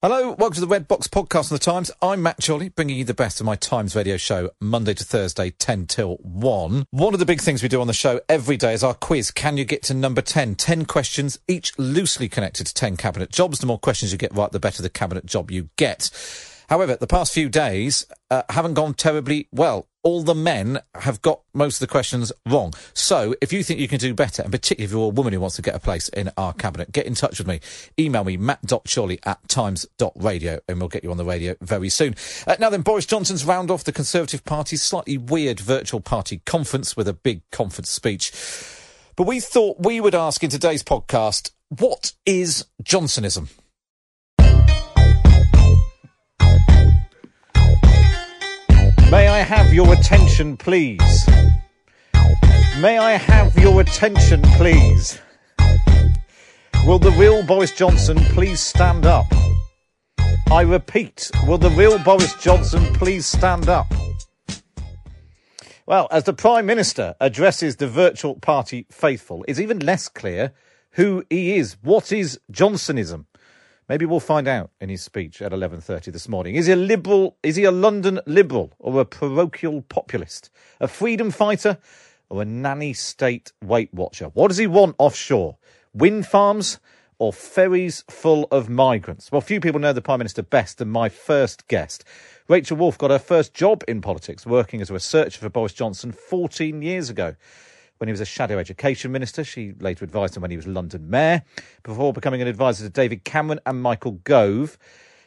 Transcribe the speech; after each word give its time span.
Hello, 0.00 0.30
welcome 0.38 0.54
to 0.54 0.60
the 0.60 0.68
Red 0.68 0.86
Box 0.86 1.08
podcast 1.08 1.50
on 1.50 1.56
the 1.56 1.58
Times. 1.58 1.90
I'm 2.00 2.22
Matt 2.22 2.36
Chorley, 2.40 2.68
bringing 2.68 2.98
you 2.98 3.04
the 3.04 3.14
best 3.14 3.40
of 3.40 3.46
my 3.46 3.56
Times 3.56 3.96
radio 3.96 4.16
show, 4.16 4.50
Monday 4.60 4.94
to 4.94 5.02
Thursday, 5.02 5.50
10 5.50 5.86
till 5.86 6.18
1. 6.18 6.84
One 6.92 7.14
of 7.14 7.18
the 7.18 7.26
big 7.26 7.40
things 7.40 7.64
we 7.64 7.68
do 7.68 7.80
on 7.80 7.88
the 7.88 7.92
show 7.92 8.20
every 8.28 8.56
day 8.56 8.72
is 8.74 8.84
our 8.84 8.94
quiz. 8.94 9.32
Can 9.32 9.56
you 9.56 9.64
get 9.64 9.82
to 9.82 9.94
number 9.94 10.22
10? 10.22 10.54
10 10.54 10.84
questions, 10.84 11.40
each 11.48 11.76
loosely 11.80 12.28
connected 12.28 12.68
to 12.68 12.74
10 12.74 12.96
cabinet 12.96 13.32
jobs. 13.32 13.58
The 13.58 13.66
more 13.66 13.76
questions 13.76 14.12
you 14.12 14.18
get 14.18 14.32
right, 14.36 14.52
the 14.52 14.60
better 14.60 14.82
the 14.82 14.88
cabinet 14.88 15.26
job 15.26 15.50
you 15.50 15.68
get. 15.76 16.10
However, 16.68 16.96
the 16.96 17.06
past 17.06 17.32
few 17.32 17.48
days 17.48 18.06
uh, 18.30 18.42
haven't 18.50 18.74
gone 18.74 18.94
terribly 18.94 19.48
well. 19.50 19.86
All 20.02 20.22
the 20.22 20.34
men 20.34 20.78
have 20.94 21.20
got 21.22 21.40
most 21.52 21.76
of 21.76 21.80
the 21.80 21.90
questions 21.90 22.32
wrong. 22.46 22.72
So, 22.94 23.34
if 23.42 23.52
you 23.52 23.62
think 23.62 23.80
you 23.80 23.88
can 23.88 23.98
do 23.98 24.14
better, 24.14 24.42
and 24.42 24.52
particularly 24.52 24.84
if 24.84 24.92
you're 24.92 25.06
a 25.06 25.08
woman 25.08 25.32
who 25.32 25.40
wants 25.40 25.56
to 25.56 25.62
get 25.62 25.74
a 25.74 25.80
place 25.80 26.08
in 26.10 26.30
our 26.36 26.52
cabinet, 26.52 26.92
get 26.92 27.06
in 27.06 27.14
touch 27.14 27.38
with 27.38 27.46
me. 27.46 27.60
Email 27.98 28.24
me, 28.24 28.36
matt.chorley 28.36 29.18
at 29.24 29.46
times.radio, 29.48 30.60
and 30.68 30.78
we'll 30.78 30.88
get 30.88 31.04
you 31.04 31.10
on 31.10 31.16
the 31.16 31.24
radio 31.24 31.56
very 31.60 31.88
soon. 31.88 32.14
Uh, 32.46 32.56
now 32.58 32.70
then, 32.70 32.82
Boris 32.82 33.06
Johnson's 33.06 33.44
round 33.44 33.70
off 33.70 33.84
the 33.84 33.92
Conservative 33.92 34.44
Party's 34.44 34.82
slightly 34.82 35.18
weird 35.18 35.60
virtual 35.60 36.00
party 36.00 36.42
conference 36.46 36.96
with 36.96 37.08
a 37.08 37.12
big 37.12 37.42
conference 37.50 37.90
speech. 37.90 38.32
But 39.16 39.26
we 39.26 39.40
thought 39.40 39.80
we 39.80 40.00
would 40.00 40.14
ask 40.14 40.44
in 40.44 40.50
today's 40.50 40.84
podcast, 40.84 41.50
what 41.68 42.12
is 42.24 42.66
Johnsonism? 42.82 43.48
May 49.10 49.26
I 49.26 49.38
have 49.38 49.72
your 49.72 49.90
attention, 49.94 50.58
please? 50.58 51.26
May 52.78 52.98
I 52.98 53.12
have 53.12 53.58
your 53.58 53.80
attention, 53.80 54.42
please? 54.58 55.18
Will 56.84 56.98
the 56.98 57.12
real 57.12 57.42
Boris 57.42 57.72
Johnson 57.72 58.18
please 58.18 58.60
stand 58.60 59.06
up? 59.06 59.24
I 60.50 60.60
repeat, 60.60 61.30
will 61.46 61.56
the 61.56 61.70
real 61.70 61.98
Boris 61.98 62.34
Johnson 62.34 62.84
please 62.92 63.24
stand 63.24 63.70
up? 63.70 63.86
Well, 65.86 66.08
as 66.10 66.24
the 66.24 66.34
Prime 66.34 66.66
Minister 66.66 67.14
addresses 67.18 67.76
the 67.76 67.88
virtual 67.88 68.34
party 68.34 68.84
faithful, 68.90 69.42
it's 69.48 69.58
even 69.58 69.78
less 69.78 70.10
clear 70.10 70.52
who 70.92 71.24
he 71.30 71.56
is. 71.56 71.78
What 71.80 72.12
is 72.12 72.38
Johnsonism? 72.52 73.24
Maybe 73.88 74.04
we'll 74.04 74.20
find 74.20 74.46
out 74.46 74.70
in 74.82 74.90
his 74.90 75.02
speech 75.02 75.40
at 75.40 75.52
11:30 75.52 76.12
this 76.12 76.28
morning. 76.28 76.56
Is 76.56 76.66
he 76.66 76.72
a 76.72 76.76
liberal? 76.76 77.38
Is 77.42 77.56
he 77.56 77.64
a 77.64 77.70
London 77.70 78.20
liberal 78.26 78.74
or 78.78 79.00
a 79.00 79.06
parochial 79.06 79.80
populist? 79.80 80.50
A 80.78 80.86
freedom 80.86 81.30
fighter 81.30 81.78
or 82.28 82.42
a 82.42 82.44
nanny 82.44 82.92
state 82.92 83.52
weight 83.64 83.92
watcher? 83.94 84.26
What 84.34 84.48
does 84.48 84.58
he 84.58 84.66
want 84.66 84.94
offshore? 84.98 85.56
Wind 85.94 86.26
farms 86.26 86.80
or 87.18 87.32
ferries 87.32 88.04
full 88.10 88.46
of 88.50 88.68
migrants? 88.68 89.32
Well, 89.32 89.40
few 89.40 89.58
people 89.58 89.80
know 89.80 89.94
the 89.94 90.02
Prime 90.02 90.18
Minister 90.18 90.42
best 90.42 90.76
than 90.76 90.90
my 90.90 91.08
first 91.08 91.66
guest. 91.66 92.04
Rachel 92.46 92.76
Wolf 92.76 92.98
got 92.98 93.10
her 93.10 93.18
first 93.18 93.54
job 93.54 93.82
in 93.88 94.02
politics 94.02 94.44
working 94.44 94.82
as 94.82 94.90
a 94.90 94.94
researcher 94.94 95.40
for 95.40 95.48
Boris 95.48 95.72
Johnson 95.72 96.12
14 96.12 96.82
years 96.82 97.08
ago 97.08 97.36
when 97.98 98.08
he 98.08 98.12
was 98.12 98.20
a 98.20 98.26
shadow 98.26 98.58
education 98.58 99.12
minister. 99.12 99.44
She 99.44 99.74
later 99.78 100.04
advised 100.04 100.36
him 100.36 100.42
when 100.42 100.50
he 100.50 100.56
was 100.56 100.66
London 100.66 101.10
mayor, 101.10 101.42
before 101.82 102.12
becoming 102.12 102.42
an 102.42 102.48
advisor 102.48 102.84
to 102.84 102.90
David 102.90 103.24
Cameron 103.24 103.60
and 103.66 103.82
Michael 103.82 104.12
Gove. 104.24 104.78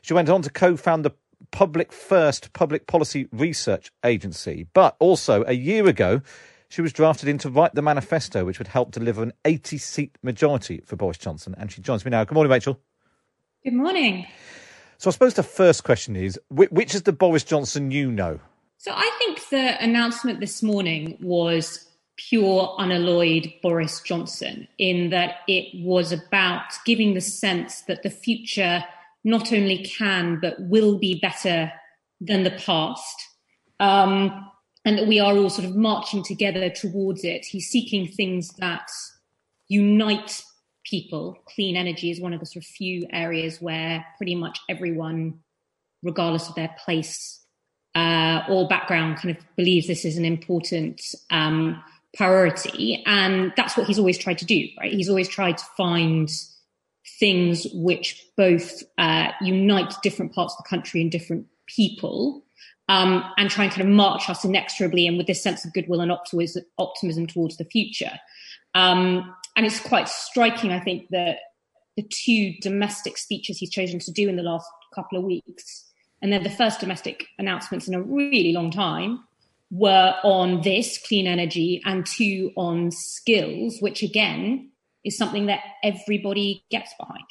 She 0.01 0.13
went 0.13 0.29
on 0.29 0.41
to 0.41 0.49
co 0.49 0.75
found 0.75 1.05
the 1.05 1.11
Public 1.51 1.91
First 1.91 2.53
Public 2.53 2.87
Policy 2.87 3.27
Research 3.31 3.91
Agency. 4.05 4.67
But 4.73 4.95
also, 4.99 5.43
a 5.45 5.53
year 5.53 5.87
ago, 5.87 6.21
she 6.69 6.81
was 6.81 6.93
drafted 6.93 7.27
in 7.27 7.37
to 7.39 7.49
write 7.49 7.75
the 7.75 7.81
manifesto 7.81 8.45
which 8.45 8.59
would 8.59 8.67
help 8.67 8.91
deliver 8.91 9.23
an 9.23 9.33
80 9.43 9.77
seat 9.77 10.17
majority 10.23 10.81
for 10.85 10.95
Boris 10.95 11.17
Johnson. 11.17 11.55
And 11.57 11.71
she 11.71 11.81
joins 11.81 12.05
me 12.05 12.11
now. 12.11 12.23
Good 12.23 12.35
morning, 12.35 12.51
Rachel. 12.51 12.79
Good 13.63 13.73
morning. 13.73 14.25
So 14.97 15.09
I 15.09 15.11
suppose 15.11 15.33
the 15.33 15.43
first 15.43 15.83
question 15.83 16.15
is 16.15 16.39
which 16.49 16.95
is 16.95 17.03
the 17.03 17.11
Boris 17.11 17.43
Johnson 17.43 17.91
you 17.91 18.11
know? 18.11 18.39
So 18.77 18.91
I 18.95 19.11
think 19.19 19.49
the 19.49 19.83
announcement 19.83 20.39
this 20.39 20.63
morning 20.63 21.17
was 21.21 21.87
pure, 22.29 22.75
unalloyed 22.77 23.51
Boris 23.61 24.01
Johnson, 24.01 24.67
in 24.77 25.09
that 25.09 25.37
it 25.47 25.67
was 25.83 26.11
about 26.11 26.73
giving 26.85 27.13
the 27.13 27.21
sense 27.21 27.81
that 27.83 28.03
the 28.03 28.09
future 28.09 28.83
not 29.23 29.53
only 29.53 29.83
can 29.83 30.39
but 30.39 30.55
will 30.59 30.97
be 30.97 31.19
better 31.19 31.71
than 32.19 32.43
the 32.43 32.51
past. 32.51 33.15
Um, 33.79 34.47
and 34.85 34.97
that 34.97 35.07
we 35.07 35.19
are 35.19 35.35
all 35.35 35.49
sort 35.49 35.67
of 35.67 35.75
marching 35.75 36.23
together 36.23 36.69
towards 36.69 37.23
it. 37.23 37.45
He's 37.45 37.67
seeking 37.67 38.07
things 38.07 38.49
that 38.57 38.89
unite 39.67 40.43
people. 40.83 41.37
Clean 41.45 41.75
energy 41.75 42.09
is 42.09 42.19
one 42.19 42.33
of 42.33 42.39
the 42.39 42.45
sort 42.45 42.63
of 42.63 42.67
few 42.67 43.07
areas 43.11 43.61
where 43.61 44.05
pretty 44.17 44.35
much 44.35 44.59
everyone, 44.69 45.39
regardless 46.01 46.49
of 46.49 46.55
their 46.55 46.75
place 46.83 47.45
uh, 47.93 48.41
or 48.49 48.67
background, 48.67 49.17
kind 49.17 49.37
of 49.37 49.43
believes 49.55 49.87
this 49.87 50.05
is 50.05 50.17
an 50.17 50.25
important 50.25 51.01
um, 51.29 51.81
priority. 52.15 53.03
And 53.05 53.53
that's 53.55 53.77
what 53.77 53.87
he's 53.87 53.99
always 53.99 54.17
tried 54.17 54.37
to 54.39 54.45
do, 54.45 54.67
right? 54.79 54.91
He's 54.91 55.09
always 55.09 55.29
tried 55.29 55.57
to 55.57 55.65
find 55.77 56.29
things 57.19 57.67
which 57.73 58.25
both 58.37 58.83
uh, 58.97 59.29
unite 59.41 59.93
different 60.03 60.33
parts 60.33 60.55
of 60.57 60.63
the 60.63 60.69
country 60.69 61.01
and 61.01 61.11
different 61.11 61.47
people. 61.67 62.43
Um, 62.89 63.23
and 63.37 63.49
try 63.49 63.63
and 63.63 63.73
kind 63.73 63.87
of 63.87 63.95
march 63.95 64.29
us 64.29 64.43
inexorably 64.43 65.07
and 65.07 65.17
with 65.17 65.25
this 65.25 65.41
sense 65.41 65.63
of 65.63 65.71
goodwill 65.71 66.01
and 66.01 66.11
optimism, 66.11 67.25
towards 67.25 67.55
the 67.55 67.63
future. 67.63 68.11
Um, 68.75 69.33
and 69.55 69.65
it's 69.65 69.79
quite 69.79 70.09
striking, 70.09 70.71
I 70.71 70.79
think, 70.81 71.07
that 71.11 71.37
the 71.95 72.03
two 72.03 72.53
domestic 72.61 73.17
speeches 73.17 73.57
he's 73.57 73.69
chosen 73.69 73.99
to 73.99 74.11
do 74.11 74.27
in 74.27 74.35
the 74.35 74.43
last 74.43 74.69
couple 74.93 75.17
of 75.17 75.23
weeks, 75.23 75.85
and 76.21 76.31
they're 76.31 76.39
the 76.39 76.49
first 76.49 76.79
domestic 76.79 77.27
announcements 77.37 77.87
in 77.87 77.93
a 77.93 78.01
really 78.01 78.51
long 78.51 78.71
time, 78.71 79.23
were 79.71 80.15
on 80.23 80.61
this 80.61 80.99
clean 81.07 81.25
energy 81.25 81.81
and 81.85 82.05
two 82.05 82.51
on 82.55 82.91
skills, 82.91 83.77
which 83.79 84.03
again 84.03 84.69
is 85.03 85.17
something 85.17 85.47
that 85.47 85.61
everybody 85.83 86.63
gets 86.69 86.93
behind. 86.99 87.23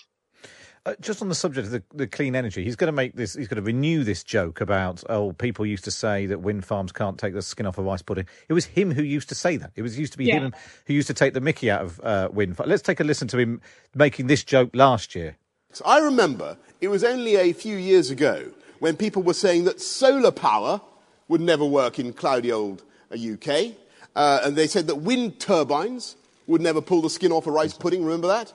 Uh, 0.87 0.95
just 0.99 1.21
on 1.21 1.29
the 1.29 1.35
subject 1.35 1.67
of 1.67 1.73
the, 1.73 1.83
the, 1.93 2.07
clean 2.07 2.35
energy, 2.35 2.65
he's 2.65 2.75
going 2.75 2.89
to 2.89 2.93
make 2.93 3.15
this. 3.15 3.35
He's 3.35 3.49
going 3.49 3.63
to 3.63 3.63
renew 3.63 4.03
this 4.03 4.25
joke 4.25 4.63
about 4.63 5.05
oh, 5.11 5.33
people 5.35 5.67
used 5.67 5.85
to 5.85 5.91
say 5.91 6.25
that 6.25 6.41
wind 6.41 6.65
farms 6.65 6.91
can't 6.91 7.19
take 7.19 7.35
the 7.35 7.43
skin 7.43 7.67
off 7.67 7.77
a 7.77 7.83
rice 7.83 8.01
pudding. 8.01 8.27
It 8.49 8.55
was 8.55 8.65
him 8.65 8.91
who 8.91 9.03
used 9.03 9.29
to 9.29 9.35
say 9.35 9.59
that. 9.59 9.73
It 9.77 9.83
was 9.83 9.99
used 9.99 10.13
to 10.13 10.19
be 10.19 10.25
yeah. 10.25 10.41
him 10.41 10.55
who 10.87 10.95
used 10.95 11.09
to 11.09 11.15
take 11.15 11.35
the 11.35 11.41
Mickey 11.43 11.71
out 11.71 11.83
of 11.83 12.01
uh, 12.01 12.31
wind. 12.33 12.57
farms. 12.57 12.71
Let's 12.71 12.81
take 12.81 12.99
a 12.99 13.05
listen 13.05 13.29
to 13.29 13.39
him 13.39 13.61
making 13.95 14.29
this 14.29 14.43
joke 14.43 14.71
last 14.73 15.15
year. 15.15 15.37
So 15.71 15.85
I 15.85 15.99
remember 15.99 16.57
it 16.81 16.89
was 16.89 17.05
only 17.05 17.37
a 17.37 17.53
few 17.53 17.77
years 17.77 18.11
ago 18.11 18.51
when 18.79 18.97
people 18.97 19.23
were 19.23 19.35
saying 19.35 19.65
that 19.65 19.83
solar 19.83 20.33
power 20.33 20.81
would 21.31 21.41
never 21.41 21.65
work 21.65 21.99
in 21.99 22.13
cloudy 22.13 22.53
old 22.53 22.83
UK. 23.13 23.49
Uh, 23.49 23.71
uh, 24.17 24.41
and 24.45 24.57
they 24.57 24.67
said 24.67 24.89
that 24.89 24.97
wind 24.97 25.39
turbines 25.39 26.17
would 26.49 26.61
never 26.61 26.83
pull 26.83 27.01
the 27.01 27.09
skin 27.09 27.31
off 27.31 27.47
a 27.47 27.51
rice 27.51 27.73
pudding. 27.73 28.05
Remember 28.05 28.27
that? 28.27 28.53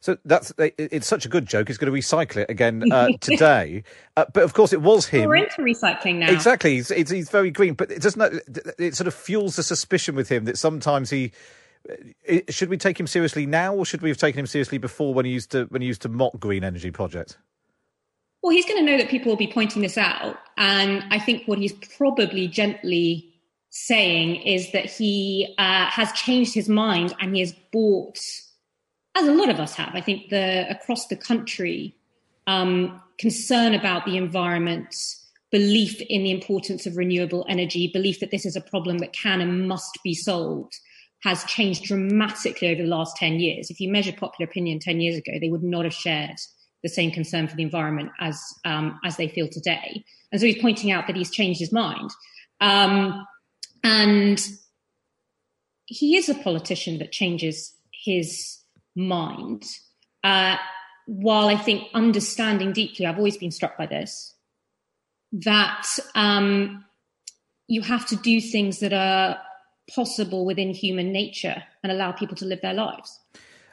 So 0.00 0.16
that's 0.24 0.52
it's 0.58 1.06
such 1.06 1.24
a 1.24 1.28
good 1.28 1.46
joke. 1.46 1.68
He's 1.68 1.78
going 1.78 1.92
to 1.92 1.98
recycle 1.98 2.38
it 2.38 2.50
again 2.50 2.90
uh, 2.92 3.08
today. 3.20 3.84
Uh, 4.16 4.26
but 4.32 4.42
of 4.42 4.54
course, 4.54 4.72
it 4.72 4.82
was 4.82 5.06
him. 5.06 5.28
We're 5.28 5.36
into 5.36 5.62
recycling 5.62 6.16
now. 6.16 6.30
Exactly. 6.30 6.76
He's, 6.76 6.88
he's, 6.88 7.10
he's 7.10 7.30
very 7.30 7.50
green, 7.50 7.74
but 7.74 7.90
it 7.90 8.02
doesn't. 8.02 8.42
It 8.78 8.96
sort 8.96 9.06
of 9.06 9.14
fuels 9.14 9.56
the 9.56 9.62
suspicion 9.62 10.14
with 10.14 10.28
him 10.28 10.44
that 10.44 10.58
sometimes 10.58 11.10
he. 11.10 11.32
Should 12.48 12.68
we 12.68 12.76
take 12.76 12.98
him 12.98 13.06
seriously 13.06 13.46
now, 13.46 13.74
or 13.74 13.84
should 13.84 14.02
we 14.02 14.08
have 14.08 14.18
taken 14.18 14.40
him 14.40 14.46
seriously 14.46 14.78
before 14.78 15.14
when 15.14 15.24
he 15.24 15.32
used 15.32 15.52
to 15.52 15.64
when 15.66 15.80
he 15.80 15.88
used 15.88 16.02
to 16.02 16.08
mock 16.08 16.38
green 16.38 16.64
energy 16.64 16.90
projects? 16.90 17.36
Well, 18.42 18.52
he's 18.52 18.66
going 18.66 18.84
to 18.84 18.90
know 18.90 18.98
that 18.98 19.08
people 19.08 19.30
will 19.30 19.36
be 19.36 19.52
pointing 19.52 19.82
this 19.82 19.98
out, 19.98 20.36
and 20.56 21.04
I 21.10 21.18
think 21.18 21.46
what 21.46 21.58
he's 21.58 21.72
probably 21.96 22.48
gently 22.48 23.34
saying 23.70 24.36
is 24.42 24.72
that 24.72 24.86
he 24.86 25.54
uh, 25.58 25.86
has 25.86 26.12
changed 26.12 26.54
his 26.54 26.68
mind 26.68 27.14
and 27.20 27.34
he 27.34 27.40
has 27.40 27.52
bought 27.72 28.18
as 29.18 29.26
a 29.26 29.34
lot 29.34 29.48
of 29.48 29.58
us 29.58 29.74
have, 29.74 29.94
I 29.94 30.00
think 30.00 30.30
the 30.30 30.66
across 30.70 31.08
the 31.08 31.16
country, 31.16 31.96
um, 32.46 33.02
concern 33.18 33.74
about 33.74 34.04
the 34.04 34.16
environment, 34.16 34.94
belief 35.50 36.00
in 36.02 36.22
the 36.22 36.30
importance 36.30 36.86
of 36.86 36.96
renewable 36.96 37.44
energy, 37.48 37.90
belief 37.92 38.20
that 38.20 38.30
this 38.30 38.46
is 38.46 38.54
a 38.54 38.60
problem 38.60 38.98
that 38.98 39.12
can 39.12 39.40
and 39.40 39.66
must 39.66 39.98
be 40.04 40.14
solved, 40.14 40.78
has 41.24 41.42
changed 41.44 41.84
dramatically 41.84 42.68
over 42.68 42.82
the 42.82 42.88
last 42.88 43.16
10 43.16 43.40
years. 43.40 43.70
If 43.70 43.80
you 43.80 43.90
measure 43.90 44.12
popular 44.12 44.48
opinion 44.48 44.78
10 44.78 45.00
years 45.00 45.16
ago, 45.16 45.32
they 45.40 45.50
would 45.50 45.64
not 45.64 45.84
have 45.84 45.94
shared 45.94 46.36
the 46.82 46.88
same 46.88 47.10
concern 47.10 47.48
for 47.48 47.56
the 47.56 47.62
environment 47.62 48.10
as 48.20 48.40
um, 48.64 48.98
as 49.04 49.16
they 49.16 49.28
feel 49.28 49.48
today. 49.48 50.04
And 50.30 50.40
so 50.40 50.46
he's 50.46 50.60
pointing 50.60 50.90
out 50.90 51.06
that 51.06 51.16
he's 51.16 51.30
changed 51.30 51.60
his 51.60 51.72
mind. 51.72 52.10
Um, 52.60 53.26
and 53.82 54.46
he 55.86 56.16
is 56.16 56.28
a 56.28 56.34
politician 56.34 56.98
that 56.98 57.12
changes 57.12 57.74
his 58.04 58.58
mind. 58.94 59.64
Uh, 60.22 60.56
while 61.06 61.48
I 61.48 61.56
think 61.56 61.84
understanding 61.94 62.72
deeply, 62.72 63.06
I've 63.06 63.16
always 63.16 63.38
been 63.38 63.50
struck 63.50 63.78
by 63.78 63.86
this, 63.86 64.34
that 65.32 65.86
um, 66.14 66.84
you 67.66 67.80
have 67.82 68.06
to 68.08 68.16
do 68.16 68.40
things 68.40 68.80
that 68.80 68.92
are 68.92 69.38
possible 69.94 70.44
within 70.44 70.70
human 70.70 71.12
nature 71.12 71.62
and 71.82 71.90
allow 71.90 72.12
people 72.12 72.36
to 72.36 72.44
live 72.44 72.60
their 72.60 72.74
lives. 72.74 73.18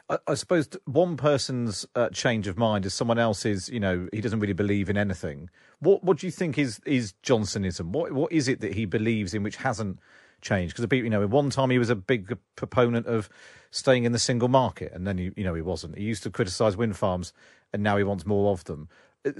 I, 0.08 0.18
I 0.28 0.34
suppose 0.34 0.68
one 0.84 1.16
person's 1.16 1.86
uh, 1.94 2.08
change 2.10 2.46
of 2.46 2.56
mind 2.56 2.86
is 2.86 2.94
someone 2.94 3.18
else's. 3.18 3.68
You 3.68 3.80
know, 3.80 4.08
he 4.12 4.20
doesn't 4.20 4.40
really 4.40 4.52
believe 4.52 4.88
in 4.88 4.96
anything. 4.96 5.50
What 5.80 6.04
What 6.04 6.18
do 6.18 6.26
you 6.26 6.30
think 6.30 6.58
is 6.58 6.80
is 6.86 7.14
Johnsonism? 7.22 7.86
What 7.86 8.12
What 8.12 8.32
is 8.32 8.48
it 8.48 8.60
that 8.60 8.74
he 8.74 8.84
believes 8.84 9.34
in 9.34 9.42
which 9.42 9.56
hasn't 9.56 9.98
changed? 10.40 10.76
Because 10.76 10.90
you 10.96 11.10
know, 11.10 11.22
at 11.22 11.30
one 11.30 11.50
time 11.50 11.70
he 11.70 11.78
was 11.78 11.90
a 11.90 11.96
big 11.96 12.36
proponent 12.56 13.06
of 13.06 13.28
staying 13.70 14.04
in 14.04 14.12
the 14.12 14.18
single 14.18 14.48
market, 14.48 14.92
and 14.92 15.06
then 15.06 15.18
he, 15.18 15.32
you 15.36 15.44
know 15.44 15.54
he 15.54 15.62
wasn't. 15.62 15.98
He 15.98 16.04
used 16.04 16.22
to 16.22 16.30
criticise 16.30 16.76
wind 16.76 16.96
farms, 16.96 17.32
and 17.72 17.82
now 17.82 17.96
he 17.96 18.04
wants 18.04 18.26
more 18.26 18.52
of 18.52 18.64
them. 18.64 18.88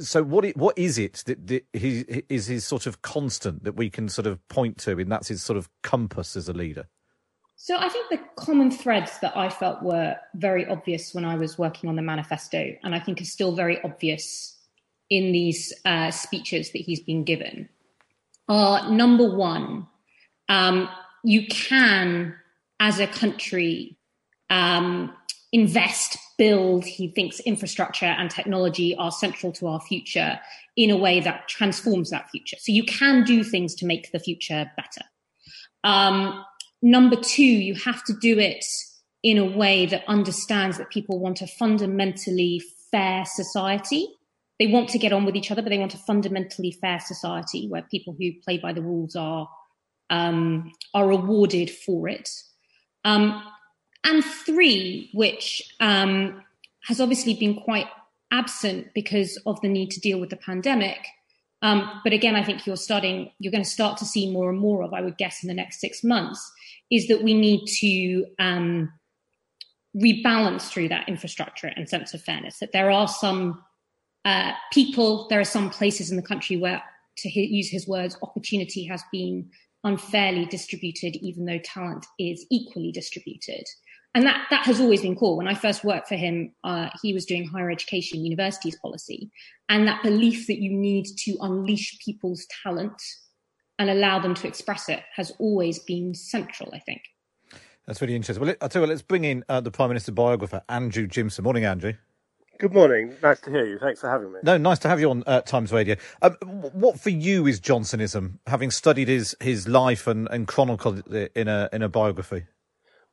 So 0.00 0.24
what 0.24 0.44
what 0.56 0.76
is 0.76 0.98
it 0.98 1.22
that, 1.26 1.46
that 1.46 1.64
he 1.72 2.24
is 2.28 2.48
his 2.48 2.64
sort 2.64 2.86
of 2.86 3.02
constant 3.02 3.62
that 3.62 3.76
we 3.76 3.88
can 3.88 4.08
sort 4.08 4.26
of 4.26 4.46
point 4.48 4.78
to, 4.78 4.98
and 4.98 5.10
that's 5.12 5.28
his 5.28 5.42
sort 5.42 5.56
of 5.56 5.68
compass 5.82 6.36
as 6.36 6.48
a 6.48 6.52
leader? 6.52 6.88
So 7.56 7.76
I 7.76 7.88
think 7.88 8.10
the 8.10 8.20
common 8.36 8.70
threads 8.70 9.18
that 9.20 9.36
I 9.36 9.48
felt 9.48 9.82
were 9.82 10.16
very 10.34 10.66
obvious 10.66 11.14
when 11.14 11.24
I 11.24 11.36
was 11.36 11.58
working 11.58 11.88
on 11.88 11.96
the 11.96 12.02
manifesto, 12.02 12.76
and 12.84 12.94
I 12.94 13.00
think 13.00 13.20
are 13.20 13.24
still 13.24 13.54
very 13.54 13.82
obvious 13.82 14.56
in 15.08 15.32
these 15.32 15.72
uh, 15.84 16.10
speeches 16.10 16.72
that 16.72 16.82
he's 16.82 17.00
been 17.00 17.24
given, 17.24 17.68
are 18.48 18.90
number 18.90 19.34
one, 19.34 19.86
um, 20.48 20.88
you 21.24 21.46
can, 21.46 22.34
as 22.78 23.00
a 23.00 23.06
country, 23.06 23.96
um, 24.50 25.12
invest, 25.52 26.18
build. 26.38 26.84
He 26.84 27.08
thinks 27.08 27.40
infrastructure 27.40 28.06
and 28.06 28.30
technology 28.30 28.94
are 28.96 29.10
central 29.10 29.50
to 29.52 29.68
our 29.68 29.80
future 29.80 30.38
in 30.76 30.90
a 30.90 30.96
way 30.96 31.20
that 31.20 31.48
transforms 31.48 32.10
that 32.10 32.28
future. 32.30 32.56
So 32.60 32.70
you 32.70 32.84
can 32.84 33.24
do 33.24 33.42
things 33.42 33.74
to 33.76 33.86
make 33.86 34.12
the 34.12 34.18
future 34.18 34.70
better. 34.76 35.06
Um, 35.82 36.44
number 36.82 37.16
two, 37.16 37.44
you 37.44 37.74
have 37.74 38.04
to 38.04 38.14
do 38.20 38.38
it 38.38 38.64
in 39.22 39.38
a 39.38 39.44
way 39.44 39.86
that 39.86 40.04
understands 40.06 40.78
that 40.78 40.90
people 40.90 41.18
want 41.18 41.42
a 41.42 41.46
fundamentally 41.46 42.62
fair 42.90 43.24
society. 43.24 44.08
They 44.58 44.68
want 44.68 44.88
to 44.90 44.98
get 44.98 45.12
on 45.12 45.24
with 45.24 45.36
each 45.36 45.50
other, 45.50 45.62
but 45.62 45.70
they 45.70 45.78
want 45.78 45.94
a 45.94 45.98
fundamentally 45.98 46.70
fair 46.70 47.00
society 47.00 47.68
where 47.68 47.82
people 47.90 48.16
who 48.18 48.32
play 48.44 48.58
by 48.58 48.72
the 48.72 48.82
rules 48.82 49.16
are 49.16 49.48
um, 50.08 50.72
are 50.94 51.08
rewarded 51.08 51.70
for 51.70 52.08
it. 52.08 52.30
Um, 53.04 53.42
and 54.04 54.24
three, 54.24 55.10
which 55.12 55.74
um, 55.80 56.42
has 56.84 57.00
obviously 57.00 57.34
been 57.34 57.60
quite 57.60 57.88
absent 58.30 58.88
because 58.94 59.36
of 59.46 59.60
the 59.60 59.68
need 59.68 59.90
to 59.90 60.00
deal 60.00 60.20
with 60.20 60.30
the 60.30 60.36
pandemic. 60.36 60.98
Um, 61.62 62.00
but 62.04 62.12
again, 62.12 62.36
I 62.36 62.44
think 62.44 62.66
you're 62.66 62.76
starting, 62.76 63.30
you're 63.38 63.52
going 63.52 63.64
to 63.64 63.70
start 63.70 63.98
to 63.98 64.04
see 64.04 64.30
more 64.30 64.50
and 64.50 64.58
more 64.58 64.82
of, 64.82 64.92
I 64.92 65.00
would 65.00 65.16
guess, 65.16 65.42
in 65.42 65.48
the 65.48 65.54
next 65.54 65.80
six 65.80 66.04
months, 66.04 66.52
is 66.90 67.08
that 67.08 67.22
we 67.22 67.34
need 67.34 67.66
to 67.80 68.26
um, 68.38 68.92
rebalance 69.96 70.68
through 70.68 70.88
that 70.88 71.08
infrastructure 71.08 71.72
and 71.74 71.88
sense 71.88 72.14
of 72.14 72.22
fairness. 72.22 72.58
That 72.58 72.72
there 72.72 72.90
are 72.90 73.08
some 73.08 73.62
uh, 74.24 74.52
people, 74.72 75.26
there 75.28 75.40
are 75.40 75.44
some 75.44 75.70
places 75.70 76.10
in 76.10 76.16
the 76.16 76.22
country 76.22 76.56
where, 76.56 76.82
to 77.18 77.30
use 77.30 77.70
his 77.70 77.88
words, 77.88 78.18
opportunity 78.22 78.84
has 78.84 79.02
been 79.10 79.50
unfairly 79.82 80.44
distributed, 80.46 81.16
even 81.16 81.46
though 81.46 81.60
talent 81.64 82.04
is 82.18 82.44
equally 82.50 82.92
distributed 82.92 83.64
and 84.16 84.24
that 84.24 84.46
that 84.48 84.64
has 84.64 84.80
always 84.80 85.02
been 85.02 85.14
core. 85.14 85.36
When 85.36 85.46
I 85.46 85.54
first 85.54 85.84
worked 85.84 86.08
for 86.08 86.14
him, 86.14 86.54
uh, 86.64 86.88
he 87.02 87.12
was 87.12 87.26
doing 87.26 87.46
higher 87.46 87.70
education, 87.70 88.24
universities 88.24 88.76
policy, 88.80 89.30
and 89.68 89.86
that 89.86 90.02
belief 90.02 90.46
that 90.46 90.58
you 90.58 90.72
need 90.72 91.04
to 91.18 91.36
unleash 91.42 91.98
people's 92.02 92.46
talent 92.62 93.00
and 93.78 93.90
allow 93.90 94.18
them 94.18 94.34
to 94.36 94.48
express 94.48 94.88
it 94.88 95.02
has 95.14 95.32
always 95.38 95.78
been 95.80 96.14
central. 96.14 96.70
I 96.72 96.78
think. 96.78 97.02
That's 97.86 98.00
really 98.00 98.16
interesting. 98.16 98.44
Well, 98.44 98.54
I'll 98.62 98.70
tell 98.70 98.80
you 98.80 98.88
what, 98.88 98.88
let's 98.88 99.02
bring 99.02 99.24
in 99.24 99.44
uh, 99.50 99.60
the 99.60 99.70
Prime 99.70 99.90
Minister 99.90 100.12
biographer, 100.12 100.62
Andrew 100.68 101.06
Gimson. 101.06 101.44
Morning, 101.44 101.66
Andrew. 101.66 101.92
Good 102.58 102.72
morning. 102.72 103.14
Nice 103.22 103.40
to 103.42 103.50
hear 103.50 103.66
you. 103.66 103.78
Thanks 103.78 104.00
for 104.00 104.08
having 104.08 104.32
me. 104.32 104.38
No, 104.42 104.56
nice 104.56 104.78
to 104.78 104.88
have 104.88 104.98
you 104.98 105.10
on 105.10 105.24
uh, 105.26 105.42
Times 105.42 105.72
Radio. 105.72 105.94
Um, 106.22 106.32
what 106.72 106.98
for 106.98 107.10
you 107.10 107.46
is 107.46 107.60
Johnsonism, 107.60 108.38
having 108.46 108.70
studied 108.70 109.08
his, 109.08 109.36
his 109.40 109.68
life 109.68 110.06
and, 110.06 110.26
and 110.30 110.48
chronicled 110.48 111.06
it 111.12 111.32
in 111.36 111.48
a 111.48 111.68
in 111.70 111.82
a 111.82 111.90
biography? 111.90 112.46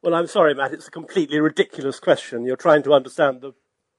Well, 0.03 0.15
I'm 0.15 0.27
sorry, 0.27 0.53
Matt. 0.53 0.73
It's 0.73 0.89
a 0.89 0.91
completely 0.91 1.39
ridiculous 1.39 1.97
question. 2.01 2.45
You're 2.45 2.57
trying 2.57 2.83
to 2.83 2.93
understand 2.93 3.39
the 3.39 3.53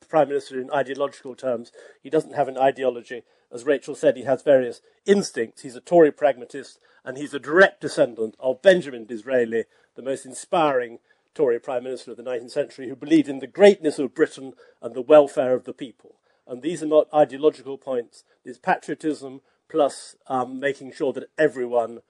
Prime 0.06 0.28
Minister 0.28 0.60
in 0.60 0.70
ideological 0.70 1.34
terms. 1.34 1.72
He 2.02 2.10
doesn't 2.10 2.34
have 2.34 2.46
an 2.46 2.58
ideology. 2.58 3.22
As 3.50 3.64
Rachel 3.64 3.94
said, 3.94 4.14
he 4.18 4.24
has 4.24 4.42
various 4.42 4.82
instincts. 5.06 5.62
He's 5.62 5.76
a 5.76 5.80
Tory 5.80 6.12
pragmatist, 6.12 6.78
and 7.06 7.16
he's 7.16 7.32
a 7.32 7.38
direct 7.38 7.80
descendant 7.80 8.34
of 8.38 8.60
Benjamin 8.60 9.06
Disraeli, 9.06 9.64
the 9.96 10.02
most 10.02 10.26
inspiring 10.26 10.98
Tory 11.34 11.58
Prime 11.58 11.84
Minister 11.84 12.10
of 12.10 12.18
the 12.18 12.22
19th 12.22 12.50
century, 12.50 12.90
who 12.90 12.96
believed 12.96 13.30
in 13.30 13.38
the 13.38 13.46
greatness 13.46 13.98
of 13.98 14.14
Britain 14.14 14.52
and 14.82 14.94
the 14.94 15.00
welfare 15.00 15.54
of 15.54 15.64
the 15.64 15.72
people. 15.72 16.16
And 16.46 16.60
these 16.60 16.82
are 16.82 16.86
not 16.86 17.08
ideological 17.14 17.78
points. 17.78 18.24
It's 18.44 18.58
patriotism 18.58 19.40
plus 19.70 20.16
um, 20.26 20.60
making 20.60 20.92
sure 20.92 21.14
that 21.14 21.30
everyone 21.38 22.00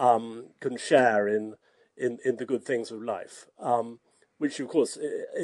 um, 0.00 0.46
can 0.58 0.76
share 0.76 1.28
in 1.28 1.54
in, 1.96 2.18
in 2.24 2.36
the 2.36 2.44
good 2.44 2.64
things 2.64 2.90
of 2.90 3.02
life. 3.02 3.46
Um, 3.58 4.00
which, 4.38 4.60
of 4.60 4.68
course, 4.68 4.98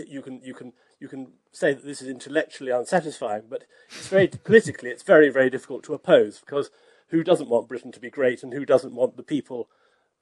you 0.06 0.21
can 0.21 0.42
you 0.42 0.52
can 0.52 0.73
you 1.00 1.09
can 1.09 1.32
say 1.50 1.73
that 1.73 1.85
this 1.85 2.02
is 2.02 2.09
intellectually 2.09 2.71
unsatisfying, 2.71 3.44
but 3.49 3.64
it's 3.88 4.09
very 4.09 4.28
politically 4.44 4.90
it's 4.90 5.02
very 5.02 5.30
very 5.30 5.49
difficult 5.49 5.82
to 5.85 5.94
oppose 5.94 6.40
because 6.40 6.71
who 7.09 7.25
doesn't 7.25 7.49
want 7.49 7.68
Britain 7.68 7.92
to 7.92 8.00
be 8.00 8.11
great 8.11 8.42
and 8.42 8.52
who 8.52 8.66
doesn't 8.66 8.94
want 8.94 9.16
the 9.16 9.23
people 9.23 9.68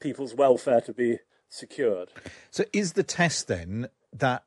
people's 0.00 0.34
welfare 0.34 0.80
to 0.80 0.92
be 0.92 1.18
secured? 1.48 2.10
So, 2.50 2.64
is 2.72 2.94
the 2.94 3.02
test 3.02 3.48
then 3.48 3.88
that 4.12 4.44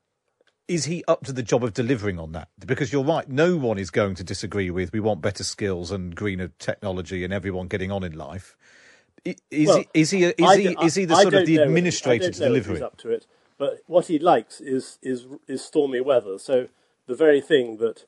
is 0.66 0.86
he 0.86 1.04
up 1.06 1.24
to 1.24 1.32
the 1.32 1.42
job 1.42 1.62
of 1.62 1.74
delivering 1.74 2.18
on 2.18 2.32
that? 2.32 2.48
Because 2.64 2.92
you're 2.92 3.04
right, 3.04 3.28
no 3.28 3.56
one 3.56 3.78
is 3.78 3.90
going 3.90 4.14
to 4.16 4.24
disagree 4.24 4.70
with 4.70 4.92
we 4.92 5.00
want 5.00 5.20
better 5.20 5.44
skills 5.44 5.90
and 5.90 6.14
greener 6.14 6.48
technology 6.58 7.24
and 7.24 7.32
everyone 7.32 7.68
getting 7.68 7.92
on 7.92 8.02
in 8.02 8.12
life. 8.12 8.56
Is, 9.24 9.68
well, 9.68 9.78
he, 9.78 9.88
is 9.94 10.10
he 10.10 10.24
is 10.24 10.54
he 10.54 10.76
is 10.82 10.94
he 10.94 11.04
the 11.06 11.16
sort 11.16 11.34
of 11.34 11.46
the 11.46 11.56
administrator 11.56 12.30
to 12.30 12.38
deliver 12.38 12.76
it? 12.76 12.82
Up 12.82 12.98
to 12.98 13.10
it, 13.10 13.26
but 13.56 13.80
what 13.86 14.06
he 14.06 14.18
likes 14.18 14.60
is 14.60 14.98
is 15.02 15.26
is 15.48 15.64
stormy 15.64 16.00
weather. 16.00 16.38
So 16.38 16.68
the 17.06 17.14
very 17.14 17.40
thing 17.40 17.78
that 17.78 18.04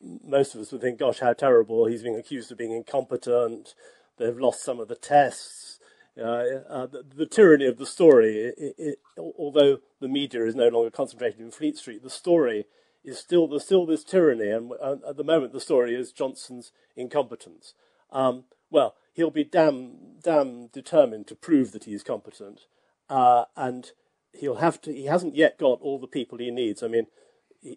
most 0.00 0.54
of 0.54 0.60
us 0.60 0.72
would 0.72 0.80
think, 0.80 0.98
"Gosh, 0.98 1.20
how 1.20 1.32
terrible!" 1.32 1.86
He's 1.86 2.02
being 2.02 2.16
accused 2.16 2.50
of 2.50 2.58
being 2.58 2.72
incompetent. 2.72 3.74
They've 4.18 4.38
lost 4.38 4.64
some 4.64 4.80
of 4.80 4.88
the 4.88 4.96
tests. 4.96 5.78
Uh, 6.18 6.60
uh, 6.68 6.86
the, 6.86 7.04
the, 7.16 7.24
tyranny 7.24 7.64
of 7.64 7.78
the 7.78 7.86
story. 7.86 8.36
It, 8.36 8.74
it, 8.76 8.98
although 9.16 9.78
the 10.00 10.08
media 10.08 10.44
is 10.44 10.54
no 10.54 10.68
longer 10.68 10.90
concentrated 10.90 11.40
in 11.40 11.50
Fleet 11.50 11.78
Street, 11.78 12.02
the 12.02 12.10
story 12.10 12.66
is 13.04 13.18
still 13.18 13.46
there's 13.48 13.64
still 13.64 13.86
this 13.86 14.04
tyranny, 14.04 14.50
and 14.50 14.72
uh, 14.82 14.96
at 15.08 15.16
the 15.16 15.24
moment 15.24 15.52
the 15.52 15.60
story 15.60 15.94
is 15.94 16.12
Johnson's 16.12 16.72
incompetence. 16.96 17.74
Um, 18.10 18.44
well, 18.70 18.94
he'll 19.12 19.30
be 19.30 19.44
damn, 19.44 19.92
damn 20.22 20.68
determined 20.68 21.26
to 21.28 21.34
prove 21.34 21.72
that 21.72 21.84
he's 21.84 22.02
competent, 22.02 22.66
uh, 23.08 23.44
and 23.56 23.92
he'll 24.32 24.56
have 24.56 24.80
to. 24.82 24.92
He 24.92 25.06
hasn't 25.06 25.36
yet 25.36 25.58
got 25.58 25.80
all 25.80 25.98
the 25.98 26.06
people 26.06 26.38
he 26.38 26.50
needs. 26.50 26.82
I 26.82 26.88
mean, 26.88 27.06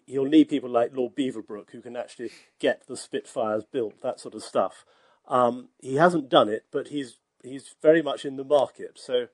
he'll 0.06 0.24
need 0.24 0.48
people 0.48 0.70
like 0.70 0.96
Lord 0.96 1.14
Beaverbrook 1.14 1.70
who 1.70 1.80
can 1.80 1.96
actually 1.96 2.30
get 2.58 2.86
the 2.86 2.96
Spitfires 2.96 3.64
built, 3.64 4.00
that 4.02 4.20
sort 4.20 4.34
of 4.34 4.42
stuff. 4.42 4.84
Um, 5.28 5.68
he 5.80 5.96
hasn't 5.96 6.28
done 6.28 6.48
it, 6.48 6.64
but 6.70 6.88
he's 6.88 7.16
he's 7.42 7.74
very 7.82 8.02
much 8.02 8.24
in 8.24 8.36
the 8.36 8.44
market. 8.44 8.92
So 8.96 9.28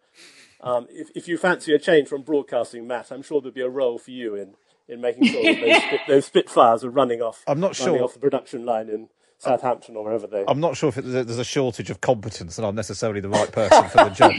um, 0.61 0.87
if 0.91 1.11
if 1.15 1.29
you 1.29 1.39
fancy 1.39 1.75
a 1.75 1.79
change 1.79 2.09
from 2.09 2.23
broadcasting, 2.23 2.87
Matt, 2.87 3.11
I'm 3.11 3.23
sure 3.23 3.41
there'll 3.41 3.55
be 3.55 3.61
a 3.63 3.69
role 3.69 3.99
for 3.99 4.11
you 4.11 4.35
in 4.35 4.55
in 4.89 5.01
making 5.01 5.27
sure 5.27 5.43
that 5.43 5.61
those, 5.61 5.83
spit, 5.83 6.01
those 6.09 6.27
Spitfires 6.27 6.85
are 6.85 6.91
running 6.91 7.23
off. 7.23 7.43
I'm 7.47 7.61
not 7.61 7.79
running 7.79 7.97
sure 7.97 8.05
off 8.05 8.15
the 8.15 8.21
production 8.21 8.65
line 8.65 8.89
in 8.89 9.09
Southampton 9.43 9.97
or 9.97 10.05
wherever 10.05 10.27
they. 10.27 10.45
I'm 10.47 10.61
not 10.61 10.77
sure 10.77 10.89
if 10.89 10.99
it, 10.99 11.03
there's 11.03 11.39
a 11.39 11.45
shortage 11.45 11.91
of 11.91 12.01
competence 12.01 12.59
and 12.59 12.67
I'm 12.67 12.77
necessarily 12.77 13.21
the 13.21 13.29
right 13.29 13.51
person 13.51 13.89
for 13.89 14.05
the 14.05 14.11
job. 14.11 14.33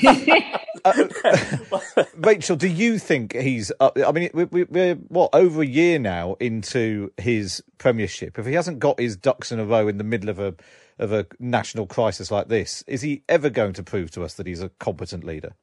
uh, 1.95 2.03
Rachel, 2.17 2.55
do 2.55 2.67
you 2.67 2.97
think 2.97 3.35
he's? 3.35 3.71
Up, 3.81 3.97
I 3.97 4.11
mean, 4.13 4.29
we, 4.33 4.45
we're 4.45 4.95
what 4.95 5.29
over 5.33 5.61
a 5.61 5.65
year 5.65 5.99
now 5.99 6.35
into 6.39 7.11
his 7.17 7.61
premiership. 7.77 8.39
If 8.39 8.45
he 8.45 8.53
hasn't 8.53 8.79
got 8.79 8.99
his 8.99 9.17
ducks 9.17 9.51
in 9.51 9.59
a 9.59 9.65
row 9.65 9.87
in 9.89 9.97
the 9.97 10.03
middle 10.05 10.29
of 10.29 10.39
a 10.39 10.55
of 10.99 11.11
a 11.11 11.25
national 11.37 11.85
crisis 11.85 12.31
like 12.31 12.47
this, 12.47 12.83
is 12.87 13.01
he 13.01 13.23
ever 13.27 13.49
going 13.49 13.73
to 13.73 13.83
prove 13.83 14.11
to 14.11 14.23
us 14.23 14.35
that 14.35 14.47
he's 14.47 14.61
a 14.61 14.69
competent 14.69 15.25
leader? 15.25 15.53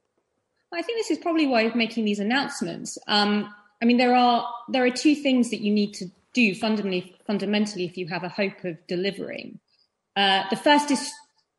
I 0.73 0.81
think 0.83 0.99
this 0.99 1.09
is 1.09 1.17
probably 1.17 1.47
why 1.47 1.63
he's 1.63 1.75
making 1.75 2.05
these 2.05 2.19
announcements. 2.19 2.97
Um, 3.07 3.53
I 3.81 3.85
mean, 3.85 3.97
there 3.97 4.13
are 4.13 4.47
there 4.69 4.85
are 4.85 4.91
two 4.91 5.15
things 5.15 5.49
that 5.49 5.61
you 5.61 5.73
need 5.73 5.93
to 5.95 6.11
do 6.33 6.55
fundamentally, 6.55 7.15
fundamentally 7.25 7.85
if 7.85 7.97
you 7.97 8.07
have 8.07 8.23
a 8.23 8.29
hope 8.29 8.63
of 8.63 8.77
delivering. 8.87 9.59
Uh, 10.15 10.43
the 10.49 10.55
first 10.55 10.91
is, 10.91 11.11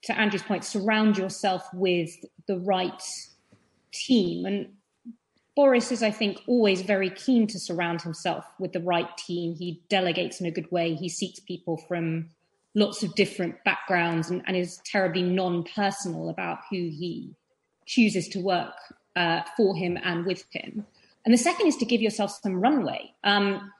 to 0.04 0.18
Andrew's 0.18 0.42
point, 0.42 0.64
surround 0.64 1.16
yourself 1.16 1.66
with 1.72 2.10
the 2.46 2.58
right 2.58 3.02
team. 3.92 4.46
And 4.46 4.68
Boris 5.54 5.92
is, 5.92 6.02
I 6.02 6.10
think, 6.10 6.38
always 6.46 6.82
very 6.82 7.10
keen 7.10 7.46
to 7.48 7.58
surround 7.58 8.02
himself 8.02 8.44
with 8.58 8.72
the 8.72 8.80
right 8.80 9.16
team. 9.16 9.54
He 9.54 9.82
delegates 9.88 10.40
in 10.40 10.46
a 10.46 10.50
good 10.50 10.70
way. 10.72 10.94
He 10.94 11.08
seeks 11.08 11.40
people 11.40 11.76
from 11.76 12.30
lots 12.74 13.02
of 13.02 13.14
different 13.14 13.62
backgrounds 13.64 14.30
and, 14.30 14.42
and 14.46 14.56
is 14.56 14.80
terribly 14.84 15.22
non 15.22 15.64
personal 15.64 16.30
about 16.30 16.58
who 16.70 16.76
he 16.76 17.34
chooses 17.86 18.28
to 18.28 18.40
work 18.40 18.74
uh, 19.16 19.42
for 19.56 19.76
him 19.76 19.98
and 20.02 20.24
with 20.24 20.44
him. 20.50 20.86
And 21.24 21.32
the 21.32 21.38
second 21.38 21.66
is 21.66 21.76
to 21.76 21.84
give 21.84 22.00
yourself 22.00 22.38
some 22.42 22.60
runway. 22.60 23.12
Um, 23.22 23.70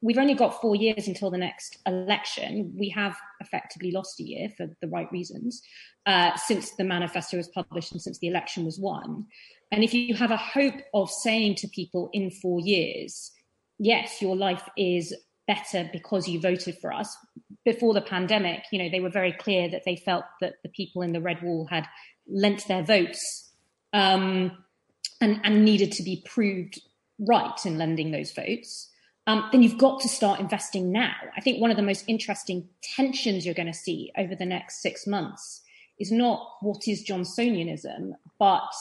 we've 0.00 0.18
only 0.18 0.34
got 0.34 0.60
four 0.60 0.76
years 0.76 1.08
until 1.08 1.30
the 1.30 1.38
next 1.38 1.78
election. 1.86 2.72
We 2.76 2.88
have 2.90 3.16
effectively 3.40 3.90
lost 3.90 4.20
a 4.20 4.24
year 4.24 4.48
for 4.56 4.68
the 4.80 4.88
right 4.88 5.10
reasons 5.10 5.62
uh, 6.06 6.36
since 6.36 6.72
the 6.72 6.84
manifesto 6.84 7.36
was 7.36 7.48
published 7.48 7.92
and 7.92 8.00
since 8.00 8.18
the 8.18 8.28
election 8.28 8.64
was 8.64 8.78
won. 8.78 9.26
And 9.72 9.82
if 9.82 9.92
you 9.92 10.14
have 10.14 10.30
a 10.30 10.36
hope 10.36 10.80
of 10.94 11.10
saying 11.10 11.56
to 11.56 11.68
people 11.68 12.10
in 12.12 12.30
four 12.30 12.60
years, 12.60 13.32
yes, 13.78 14.22
your 14.22 14.36
life 14.36 14.68
is 14.76 15.14
better 15.46 15.88
because 15.92 16.28
you 16.28 16.40
voted 16.40 16.78
for 16.80 16.92
us. 16.92 17.16
Before 17.64 17.92
the 17.92 18.00
pandemic, 18.00 18.64
you 18.70 18.78
know, 18.78 18.88
they 18.88 19.00
were 19.00 19.10
very 19.10 19.32
clear 19.32 19.68
that 19.70 19.82
they 19.84 19.96
felt 19.96 20.24
that 20.40 20.54
the 20.62 20.68
people 20.70 21.02
in 21.02 21.12
the 21.12 21.20
Red 21.20 21.42
Wall 21.42 21.66
had 21.68 21.86
lent 22.28 22.66
their 22.68 22.82
votes 22.82 23.50
um, 23.92 24.52
and, 25.20 25.40
and 25.42 25.64
needed 25.64 25.92
to 25.92 26.02
be 26.02 26.22
proved 26.24 26.80
right 27.18 27.66
in 27.66 27.78
lending 27.78 28.12
those 28.12 28.32
votes 28.32 28.90
um, 29.28 29.46
then 29.52 29.62
you've 29.62 29.76
got 29.76 30.00
to 30.00 30.08
start 30.08 30.40
investing 30.40 30.90
now. 30.90 31.12
I 31.36 31.42
think 31.42 31.60
one 31.60 31.70
of 31.70 31.76
the 31.76 31.82
most 31.82 32.04
interesting 32.08 32.66
tensions 32.82 33.44
you're 33.44 33.54
going 33.54 33.70
to 33.70 33.74
see 33.74 34.10
over 34.16 34.34
the 34.34 34.46
next 34.46 34.80
six 34.80 35.06
months 35.06 35.60
is 36.00 36.10
not 36.10 36.48
what 36.62 36.88
is 36.88 37.04
Johnsonianism, 37.04 38.12
but 38.38 38.72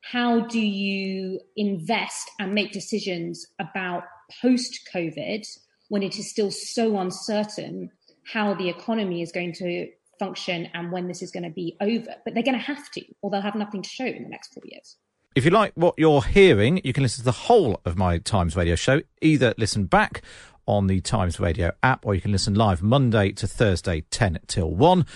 how 0.00 0.46
do 0.46 0.58
you 0.58 1.40
invest 1.56 2.30
and 2.40 2.54
make 2.54 2.72
decisions 2.72 3.46
about 3.60 4.04
post 4.40 4.88
COVID 4.94 5.46
when 5.88 6.02
it 6.02 6.18
is 6.18 6.30
still 6.30 6.50
so 6.50 6.98
uncertain 6.98 7.90
how 8.32 8.54
the 8.54 8.70
economy 8.70 9.20
is 9.20 9.30
going 9.30 9.52
to 9.52 9.88
function 10.18 10.68
and 10.72 10.90
when 10.90 11.06
this 11.06 11.20
is 11.20 11.30
going 11.30 11.42
to 11.42 11.50
be 11.50 11.76
over. 11.82 12.14
But 12.24 12.32
they're 12.32 12.42
going 12.42 12.58
to 12.58 12.64
have 12.64 12.90
to, 12.92 13.02
or 13.20 13.30
they'll 13.30 13.42
have 13.42 13.54
nothing 13.54 13.82
to 13.82 13.90
show 13.90 14.06
in 14.06 14.22
the 14.22 14.30
next 14.30 14.54
four 14.54 14.62
years. 14.64 14.96
If 15.34 15.46
you 15.46 15.50
like 15.50 15.72
what 15.76 15.94
you're 15.96 16.22
hearing, 16.22 16.82
you 16.84 16.92
can 16.92 17.02
listen 17.02 17.22
to 17.22 17.24
the 17.24 17.32
whole 17.32 17.80
of 17.86 17.96
my 17.96 18.18
Times 18.18 18.54
Radio 18.54 18.74
show. 18.74 19.00
Either 19.22 19.54
listen 19.56 19.86
back 19.86 20.20
on 20.66 20.88
the 20.88 21.00
Times 21.00 21.40
Radio 21.40 21.72
app 21.82 22.04
or 22.04 22.14
you 22.14 22.20
can 22.20 22.32
listen 22.32 22.54
live 22.54 22.82
Monday 22.82 23.32
to 23.32 23.46
Thursday, 23.46 24.02
10 24.10 24.40
till 24.46 24.70
1. 24.70 25.06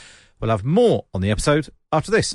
We'll 0.41 0.51
have 0.51 0.65
more 0.65 1.05
on 1.13 1.21
the 1.21 1.31
episode 1.31 1.69
after 1.93 2.11
this. 2.11 2.35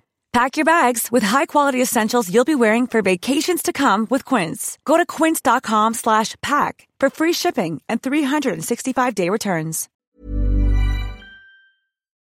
Pack 0.33 0.55
your 0.55 0.65
bags 0.65 1.11
with 1.11 1.23
high-quality 1.23 1.81
essentials 1.81 2.33
you'll 2.33 2.45
be 2.45 2.55
wearing 2.55 2.87
for 2.87 3.01
vacations 3.01 3.63
to 3.63 3.73
come 3.73 4.07
with 4.09 4.23
Quince. 4.23 4.77
Go 4.85 4.95
to 4.95 5.05
quince.com 5.05 5.93
slash 5.93 6.37
pack 6.41 6.87
for 7.01 7.09
free 7.09 7.33
shipping 7.33 7.81
and 7.89 8.01
365-day 8.01 9.27
returns. 9.27 9.89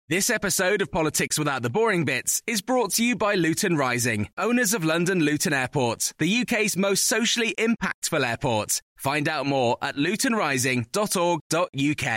This 0.07 0.29
episode 0.29 0.83
of 0.83 0.91
Politics 0.91 1.39
Without 1.39 1.63
the 1.63 1.71
Boring 1.71 2.05
Bits 2.05 2.43
is 2.45 2.61
brought 2.61 2.91
to 2.91 3.03
you 3.03 3.15
by 3.15 3.33
Luton 3.33 3.75
Rising, 3.75 4.29
owners 4.37 4.75
of 4.75 4.85
London 4.85 5.21
Luton 5.21 5.51
Airport, 5.51 6.13
the 6.19 6.41
UK's 6.41 6.77
most 6.77 7.05
socially 7.05 7.55
impactful 7.57 8.23
airport. 8.23 8.83
Find 8.97 9.27
out 9.27 9.47
more 9.47 9.77
at 9.81 9.95
lutonrising.org.uk. 9.95 12.07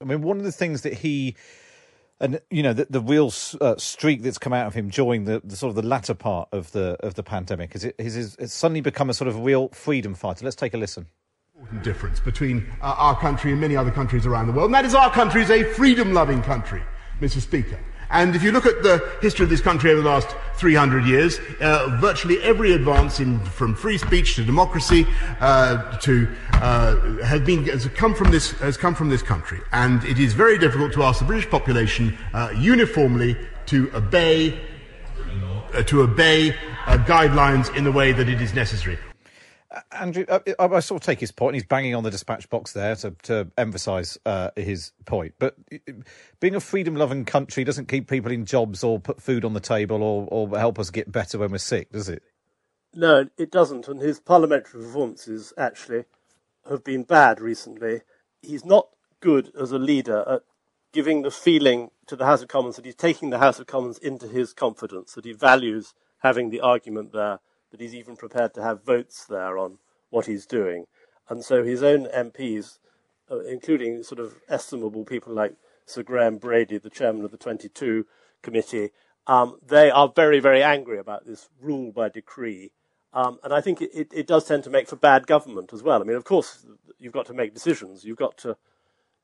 I 0.00 0.04
mean, 0.06 0.22
one 0.22 0.38
of 0.38 0.44
the 0.44 0.52
things 0.52 0.80
that 0.82 0.94
he 0.94 1.36
and 2.20 2.40
you 2.50 2.62
know 2.62 2.72
the, 2.72 2.86
the 2.88 3.00
real 3.00 3.32
uh, 3.60 3.76
streak 3.76 4.22
that's 4.22 4.38
come 4.38 4.52
out 4.52 4.66
of 4.66 4.74
him 4.74 4.88
during 4.88 5.24
the, 5.24 5.40
the, 5.44 5.56
sort 5.56 5.70
of 5.70 5.76
the 5.76 5.82
latter 5.82 6.14
part 6.14 6.48
of 6.52 6.72
the 6.72 6.96
of 7.00 7.14
the 7.14 7.22
pandemic 7.22 7.74
is 7.74 7.84
it 7.84 7.94
it's 7.98 8.54
suddenly 8.54 8.80
become 8.80 9.10
a 9.10 9.14
sort 9.14 9.28
of 9.28 9.44
real 9.44 9.68
freedom 9.68 10.14
fighter. 10.14 10.44
Let's 10.44 10.56
take 10.56 10.74
a 10.74 10.78
listen. 10.78 11.06
Difference 11.82 12.20
between 12.20 12.66
uh, 12.82 12.94
our 12.98 13.18
country 13.18 13.52
and 13.52 13.60
many 13.60 13.76
other 13.76 13.90
countries 13.90 14.26
around 14.26 14.48
the 14.48 14.52
world, 14.52 14.66
and 14.66 14.74
that 14.74 14.84
is 14.84 14.94
our 14.94 15.10
country 15.10 15.42
is 15.42 15.50
a 15.50 15.64
freedom-loving 15.64 16.42
country, 16.42 16.82
Mr. 17.20 17.40
Speaker. 17.40 17.78
And 18.10 18.36
if 18.36 18.42
you 18.42 18.52
look 18.52 18.66
at 18.66 18.82
the 18.82 19.02
history 19.20 19.44
of 19.44 19.50
this 19.50 19.60
country 19.60 19.90
over 19.90 20.02
the 20.02 20.08
last 20.08 20.28
300 20.56 21.04
years, 21.04 21.38
uh, 21.60 21.96
virtually 22.00 22.40
every 22.42 22.72
advance 22.72 23.20
in, 23.20 23.40
from 23.40 23.74
free 23.74 23.98
speech 23.98 24.36
to 24.36 24.44
democracy 24.44 25.06
uh, 25.40 25.98
to 25.98 26.28
uh, 26.54 26.96
has 27.24 27.40
been 27.40 27.64
has 27.66 27.86
come 27.88 28.14
from 28.14 28.30
this 28.30 28.52
has 28.52 28.76
come 28.76 28.94
from 28.94 29.08
this 29.10 29.22
country, 29.22 29.60
and 29.72 30.04
it 30.04 30.18
is 30.18 30.34
very 30.34 30.58
difficult 30.58 30.92
to 30.92 31.02
ask 31.02 31.18
the 31.18 31.24
British 31.24 31.50
population 31.50 32.16
uh, 32.32 32.52
uniformly 32.56 33.36
to 33.66 33.90
obey 33.94 34.58
uh, 35.74 35.82
to 35.82 36.02
obey 36.02 36.54
uh, 36.86 36.98
guidelines 37.06 37.74
in 37.76 37.84
the 37.84 37.92
way 37.92 38.12
that 38.12 38.28
it 38.28 38.40
is 38.40 38.54
necessary. 38.54 38.98
Andrew, 39.92 40.24
I, 40.28 40.40
I, 40.58 40.80
sort 40.80 41.02
of 41.02 41.06
take 41.06 41.20
his 41.20 41.32
point. 41.32 41.54
He's 41.54 41.64
banging 41.64 41.94
on 41.94 42.04
the 42.04 42.10
dispatch 42.10 42.48
box 42.50 42.72
there 42.72 42.96
to, 42.96 43.12
to 43.22 43.50
emphasise 43.56 44.18
uh, 44.26 44.50
his 44.56 44.92
point. 45.04 45.34
But 45.38 45.56
being 46.40 46.54
a 46.54 46.60
freedom 46.60 46.96
loving 46.96 47.24
country 47.24 47.64
doesn't 47.64 47.88
keep 47.88 48.08
people 48.08 48.32
in 48.32 48.44
jobs 48.44 48.84
or 48.84 48.98
put 48.98 49.20
food 49.20 49.44
on 49.44 49.54
the 49.54 49.60
table 49.60 50.02
or, 50.02 50.26
or 50.30 50.58
help 50.58 50.78
us 50.78 50.90
get 50.90 51.10
better 51.10 51.38
when 51.38 51.50
we're 51.50 51.58
sick, 51.58 51.90
does 51.92 52.08
it? 52.08 52.22
No, 52.94 53.28
it 53.36 53.50
doesn't. 53.50 53.88
And 53.88 54.00
his 54.00 54.20
parliamentary 54.20 54.82
performances 54.82 55.52
actually 55.58 56.04
have 56.68 56.84
been 56.84 57.02
bad 57.02 57.40
recently. 57.40 58.02
He's 58.42 58.64
not 58.64 58.88
good 59.20 59.52
as 59.58 59.72
a 59.72 59.78
leader 59.78 60.24
at 60.28 60.42
giving 60.92 61.22
the 61.22 61.30
feeling 61.30 61.90
to 62.06 62.16
the 62.16 62.26
House 62.26 62.42
of 62.42 62.48
Commons 62.48 62.76
that 62.76 62.84
he's 62.84 62.94
taking 62.94 63.30
the 63.30 63.38
House 63.38 63.58
of 63.58 63.66
Commons 63.66 63.98
into 63.98 64.28
his 64.28 64.52
confidence, 64.52 65.14
that 65.14 65.24
he 65.24 65.32
values 65.32 65.94
having 66.18 66.50
the 66.50 66.60
argument 66.60 67.12
there 67.12 67.40
that 67.74 67.80
he's 67.80 67.94
even 67.96 68.14
prepared 68.14 68.54
to 68.54 68.62
have 68.62 68.84
votes 68.84 69.24
there 69.24 69.58
on 69.58 69.78
what 70.10 70.26
he's 70.26 70.46
doing. 70.46 70.84
And 71.28 71.44
so 71.44 71.64
his 71.64 71.82
own 71.82 72.06
MPs, 72.06 72.78
uh, 73.28 73.40
including 73.40 74.04
sort 74.04 74.20
of 74.20 74.36
estimable 74.48 75.04
people 75.04 75.34
like 75.34 75.54
Sir 75.84 76.04
Graham 76.04 76.38
Brady, 76.38 76.78
the 76.78 76.88
chairman 76.88 77.24
of 77.24 77.32
the 77.32 77.36
22 77.36 78.06
committee, 78.42 78.90
um, 79.26 79.58
they 79.66 79.90
are 79.90 80.12
very, 80.14 80.38
very 80.38 80.62
angry 80.62 81.00
about 81.00 81.26
this 81.26 81.48
rule 81.60 81.90
by 81.90 82.08
decree. 82.08 82.70
Um, 83.12 83.40
and 83.42 83.52
I 83.52 83.60
think 83.60 83.82
it, 83.82 83.90
it, 83.92 84.12
it, 84.14 84.26
does 84.28 84.44
tend 84.44 84.62
to 84.64 84.70
make 84.70 84.86
for 84.86 84.94
bad 84.94 85.26
government 85.26 85.72
as 85.72 85.82
well. 85.82 86.00
I 86.00 86.04
mean, 86.04 86.16
of 86.16 86.24
course, 86.24 86.64
you've 87.00 87.12
got 87.12 87.26
to 87.26 87.34
make 87.34 87.54
decisions. 87.54 88.04
You've 88.04 88.18
got 88.18 88.38
to, 88.38 88.56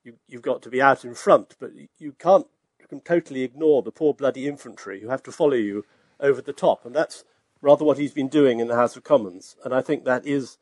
you, 0.02 0.14
have 0.32 0.42
got 0.42 0.60
to 0.62 0.70
be 0.70 0.82
out 0.82 1.04
in 1.04 1.14
front, 1.14 1.54
but 1.60 1.70
you 1.98 2.12
can't 2.18 2.48
you 2.80 2.88
can 2.88 3.00
totally 3.00 3.42
ignore 3.42 3.82
the 3.82 3.92
poor 3.92 4.12
bloody 4.12 4.48
infantry 4.48 5.00
who 5.00 5.08
have 5.08 5.22
to 5.22 5.30
follow 5.30 5.54
you 5.54 5.84
over 6.18 6.42
the 6.42 6.52
top. 6.52 6.84
And 6.84 6.96
that's 6.96 7.24
rather 7.60 7.84
what 7.84 7.98
he's 7.98 8.12
been 8.12 8.28
doing 8.28 8.60
in 8.60 8.68
the 8.68 8.76
House 8.76 8.96
of 8.96 9.04
Commons. 9.04 9.56
And 9.64 9.74
I 9.74 9.80
think 9.80 10.04
that 10.04 10.26
is 10.26 10.58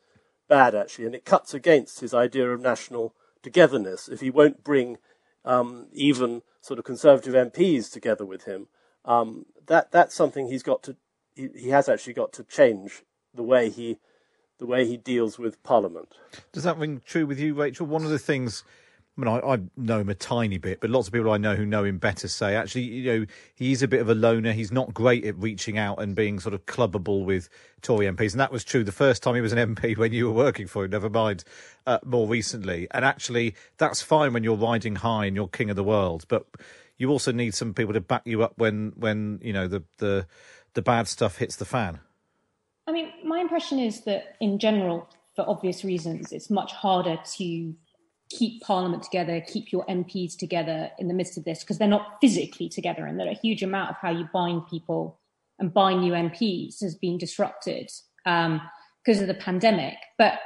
bad, 0.47 0.75
actually, 0.75 1.05
and 1.05 1.15
it 1.15 1.25
cuts 1.25 1.53
against 1.53 2.01
his 2.01 2.13
idea 2.13 2.49
of 2.49 2.61
national 2.61 3.13
togetherness 3.41 4.09
if 4.09 4.19
he 4.21 4.29
won't 4.29 4.63
bring 4.63 4.97
um, 5.45 5.87
even 5.93 6.41
sort 6.61 6.79
of 6.79 6.85
conservative 6.85 7.33
MPs 7.33 7.91
together 7.91 8.25
with 8.25 8.43
him. 8.43 8.67
Um, 9.05 9.45
that 9.67 9.91
that's 9.91 10.15
something 10.15 10.47
he's 10.47 10.63
got 10.63 10.83
to 10.83 10.97
he, 11.33 11.49
he, 11.55 11.69
has 11.69 11.87
actually 11.87 12.13
got 12.13 12.33
to 12.33 12.43
change 12.43 13.03
the 13.33 13.43
way 13.43 13.69
he 13.69 13.97
the 14.57 14.65
way 14.65 14.85
he 14.85 14.97
deals 14.97 15.39
with 15.39 15.63
Parliament. 15.63 16.15
Does 16.51 16.63
that 16.63 16.77
ring 16.77 17.01
true 17.05 17.25
with 17.25 17.39
you, 17.39 17.53
Rachel? 17.53 17.85
One 17.85 18.03
of 18.03 18.09
the 18.09 18.19
things 18.19 18.63
I 19.19 19.25
mean, 19.25 19.41
I, 19.43 19.53
I, 19.53 19.59
know 19.75 19.99
him 19.99 20.09
a 20.09 20.15
tiny 20.15 20.57
bit, 20.57 20.79
but 20.79 20.89
lots 20.89 21.07
of 21.07 21.13
people 21.13 21.31
I 21.31 21.37
know 21.37 21.55
who 21.55 21.65
know 21.65 21.83
him 21.83 21.97
better 21.97 22.29
say 22.29 22.55
actually, 22.55 22.83
you 22.83 23.19
know, 23.19 23.25
he's 23.53 23.83
a 23.83 23.87
bit 23.87 23.99
of 23.99 24.09
a 24.09 24.15
loner. 24.15 24.53
He's 24.53 24.71
not 24.71 24.93
great 24.93 25.25
at 25.25 25.37
reaching 25.37 25.77
out 25.77 26.01
and 26.01 26.15
being 26.15 26.39
sort 26.39 26.53
of 26.53 26.65
clubbable 26.65 27.25
with 27.25 27.49
Tory 27.81 28.05
MPs, 28.05 28.31
and 28.31 28.39
that 28.39 28.51
was 28.51 28.63
true 28.63 28.83
the 28.83 28.93
first 28.93 29.21
time 29.21 29.35
he 29.35 29.41
was 29.41 29.51
an 29.51 29.75
MP 29.75 29.97
when 29.97 30.13
you 30.13 30.27
were 30.27 30.31
working 30.31 30.67
for 30.67 30.85
him. 30.85 30.91
Never 30.91 31.09
mind 31.09 31.43
uh, 31.85 31.99
more 32.05 32.27
recently. 32.27 32.87
And 32.91 33.03
actually, 33.03 33.55
that's 33.77 34.01
fine 34.01 34.31
when 34.31 34.43
you're 34.43 34.55
riding 34.55 34.95
high 34.95 35.25
and 35.25 35.35
you're 35.35 35.49
king 35.49 35.69
of 35.69 35.75
the 35.75 35.83
world, 35.83 36.25
but 36.29 36.45
you 36.97 37.09
also 37.09 37.33
need 37.33 37.53
some 37.53 37.73
people 37.73 37.93
to 37.93 38.01
back 38.01 38.21
you 38.25 38.41
up 38.43 38.53
when 38.57 38.93
when 38.95 39.39
you 39.41 39.51
know 39.51 39.67
the 39.67 39.83
the 39.97 40.27
the 40.75 40.81
bad 40.81 41.07
stuff 41.07 41.37
hits 41.37 41.57
the 41.57 41.65
fan. 41.65 41.99
I 42.87 42.93
mean, 42.93 43.11
my 43.25 43.39
impression 43.39 43.79
is 43.79 44.01
that 44.05 44.37
in 44.39 44.59
general, 44.59 45.09
for 45.35 45.47
obvious 45.47 45.83
reasons, 45.83 46.31
it's 46.31 46.49
much 46.49 46.71
harder 46.71 47.19
to 47.37 47.75
keep 48.29 48.61
Parliament 48.61 49.03
together, 49.03 49.41
keep 49.41 49.71
your 49.71 49.85
MPs 49.85 50.37
together 50.37 50.91
in 50.99 51.07
the 51.07 51.13
midst 51.13 51.37
of 51.37 51.45
this, 51.45 51.59
because 51.61 51.77
they're 51.77 51.87
not 51.87 52.17
physically 52.21 52.69
together, 52.69 53.05
and 53.05 53.19
that 53.19 53.27
a 53.27 53.33
huge 53.33 53.63
amount 53.63 53.89
of 53.89 53.95
how 54.01 54.11
you 54.11 54.29
bind 54.33 54.67
people 54.67 55.19
and 55.57 55.73
bind 55.73 56.01
new 56.01 56.13
MPs 56.13 56.81
has 56.81 56.95
been 56.95 57.17
disrupted 57.17 57.89
um, 58.25 58.61
because 59.03 59.21
of 59.21 59.27
the 59.27 59.33
pandemic. 59.33 59.95
But 60.17 60.39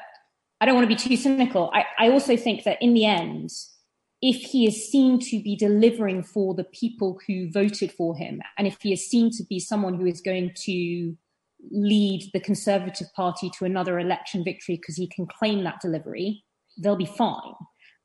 I 0.59 0.65
don't 0.65 0.75
want 0.75 0.89
to 0.89 0.95
be 0.95 0.95
too 0.95 1.17
cynical. 1.17 1.71
I, 1.73 1.85
I 1.99 2.09
also 2.09 2.37
think 2.37 2.63
that 2.63 2.81
in 2.81 2.93
the 2.93 3.05
end, 3.05 3.51
if 4.21 4.37
he 4.37 4.65
is 4.65 4.89
seen 4.89 5.19
to 5.19 5.43
be 5.43 5.55
delivering 5.57 6.23
for 6.23 6.53
the 6.53 6.63
people 6.63 7.19
who 7.27 7.51
voted 7.51 7.91
for 7.91 8.15
him, 8.15 8.41
and 8.57 8.65
if 8.65 8.77
he 8.81 8.93
is 8.93 9.09
seen 9.09 9.29
to 9.31 9.43
be 9.43 9.59
someone 9.59 9.95
who 9.95 10.05
is 10.05 10.21
going 10.21 10.53
to 10.63 11.17
lead 11.71 12.29
the 12.33 12.39
Conservative 12.39 13.07
Party 13.13 13.49
to 13.57 13.65
another 13.65 13.99
election 13.99 14.43
victory 14.43 14.77
because 14.77 14.95
he 14.95 15.07
can 15.07 15.27
claim 15.27 15.63
that 15.65 15.81
delivery, 15.81 16.43
they'll 16.77 16.95
be 16.95 17.05
fine. 17.05 17.53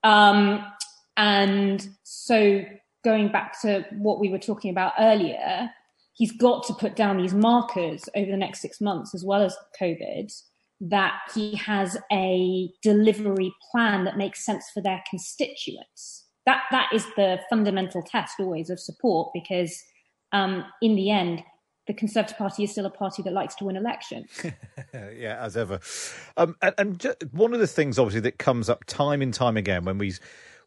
Um, 0.04 0.64
and 1.16 1.88
so 2.04 2.62
going 3.04 3.30
back 3.32 3.60
to 3.62 3.84
what 3.92 4.20
we 4.20 4.30
were 4.30 4.38
talking 4.38 4.70
about 4.70 4.92
earlier, 4.98 5.70
he's 6.14 6.32
got 6.32 6.66
to 6.66 6.74
put 6.74 6.96
down 6.96 7.16
these 7.16 7.34
markers 7.34 8.08
over 8.14 8.30
the 8.30 8.36
next 8.36 8.60
six 8.60 8.80
months, 8.80 9.14
as 9.14 9.24
well 9.24 9.42
as 9.42 9.56
COVID, 9.80 10.32
that 10.80 11.18
he 11.34 11.56
has 11.56 11.96
a 12.12 12.70
delivery 12.82 13.52
plan 13.70 14.04
that 14.04 14.16
makes 14.16 14.44
sense 14.44 14.70
for 14.72 14.82
their 14.82 15.02
constituents. 15.10 16.26
That 16.46 16.62
that 16.70 16.90
is 16.92 17.04
the 17.16 17.40
fundamental 17.50 18.02
test 18.02 18.34
always 18.38 18.70
of 18.70 18.80
support, 18.80 19.30
because 19.34 19.82
um, 20.32 20.64
in 20.80 20.94
the 20.94 21.10
end, 21.10 21.42
the 21.88 21.94
Conservative 21.94 22.36
Party 22.36 22.62
is 22.62 22.70
still 22.70 22.86
a 22.86 22.90
party 22.90 23.22
that 23.22 23.32
likes 23.32 23.56
to 23.56 23.64
win 23.64 23.74
elections. 23.74 24.30
yeah, 24.94 25.38
as 25.40 25.56
ever. 25.56 25.80
Um, 26.36 26.54
and, 26.62 26.74
and 26.78 27.16
one 27.32 27.54
of 27.54 27.60
the 27.60 27.66
things, 27.66 27.98
obviously, 27.98 28.20
that 28.20 28.38
comes 28.38 28.68
up 28.68 28.84
time 28.84 29.22
and 29.22 29.34
time 29.34 29.56
again 29.56 29.84
when 29.84 29.98
we 29.98 30.14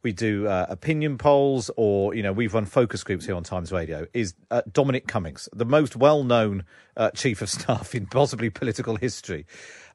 we 0.04 0.12
do 0.12 0.48
uh, 0.48 0.66
opinion 0.68 1.20
polls 1.20 1.70
or 1.78 2.16
you 2.16 2.24
know 2.24 2.34
we've 2.34 2.56
run 2.56 2.66
focus 2.66 3.04
groups 3.04 3.26
here 3.28 3.36
on 3.36 3.44
Times 3.44 3.72
Radio 3.72 4.08
is 4.16 4.34
uh, 4.50 4.64
Dominic 4.72 5.08
Cummings, 5.08 5.48
the 5.54 5.64
most 5.64 5.96
well-known 5.96 6.66
uh, 6.98 7.12
chief 7.12 7.44
of 7.44 7.50
staff 7.50 7.94
in 7.94 8.08
possibly 8.08 8.50
political 8.50 8.96
history. 8.96 9.46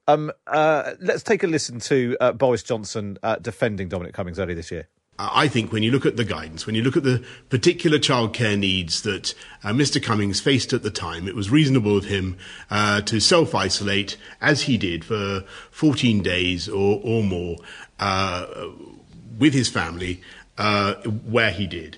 Um, 0.06 0.30
uh, 0.46 0.92
let's 1.00 1.24
take 1.24 1.42
a 1.42 1.48
listen 1.48 1.80
to 1.80 2.16
uh, 2.20 2.30
Boris 2.30 2.62
Johnson 2.62 3.18
uh, 3.24 3.36
defending 3.36 3.88
Dominic 3.88 4.14
Cummings 4.14 4.38
earlier 4.38 4.54
this 4.54 4.70
year. 4.70 4.86
I 5.18 5.48
think 5.48 5.72
when 5.72 5.82
you 5.82 5.90
look 5.90 6.04
at 6.04 6.16
the 6.16 6.24
guidance, 6.24 6.66
when 6.66 6.74
you 6.74 6.82
look 6.82 6.96
at 6.96 7.02
the 7.02 7.24
particular 7.48 7.98
childcare 7.98 8.58
needs 8.58 9.02
that 9.02 9.34
uh, 9.64 9.70
Mr. 9.70 10.02
Cummings 10.02 10.40
faced 10.40 10.72
at 10.72 10.82
the 10.82 10.90
time, 10.90 11.26
it 11.26 11.34
was 11.34 11.50
reasonable 11.50 11.96
of 11.96 12.04
him 12.04 12.36
uh, 12.70 13.00
to 13.02 13.20
self 13.20 13.54
isolate 13.54 14.16
as 14.40 14.62
he 14.62 14.76
did 14.76 15.04
for 15.04 15.44
14 15.70 16.22
days 16.22 16.68
or, 16.68 17.00
or 17.02 17.22
more 17.22 17.56
uh, 17.98 18.46
with 19.38 19.54
his 19.54 19.68
family 19.68 20.20
uh, 20.58 20.94
where 20.94 21.50
he 21.50 21.66
did. 21.66 21.96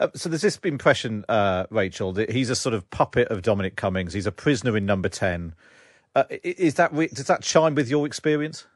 Uh, 0.00 0.08
so 0.14 0.28
there's 0.28 0.42
this 0.42 0.58
impression, 0.64 1.24
uh, 1.28 1.66
Rachel, 1.70 2.12
that 2.12 2.30
he's 2.30 2.50
a 2.50 2.56
sort 2.56 2.74
of 2.74 2.88
puppet 2.90 3.28
of 3.28 3.42
Dominic 3.42 3.76
Cummings. 3.76 4.12
He's 4.12 4.26
a 4.26 4.32
prisoner 4.32 4.76
in 4.76 4.84
number 4.84 5.08
10. 5.08 5.54
is 6.42 6.74
that, 6.74 6.92
does 6.92 7.26
that 7.26 7.42
chime 7.42 7.76
with 7.76 7.88
your 7.88 8.04
experience? 8.04 8.66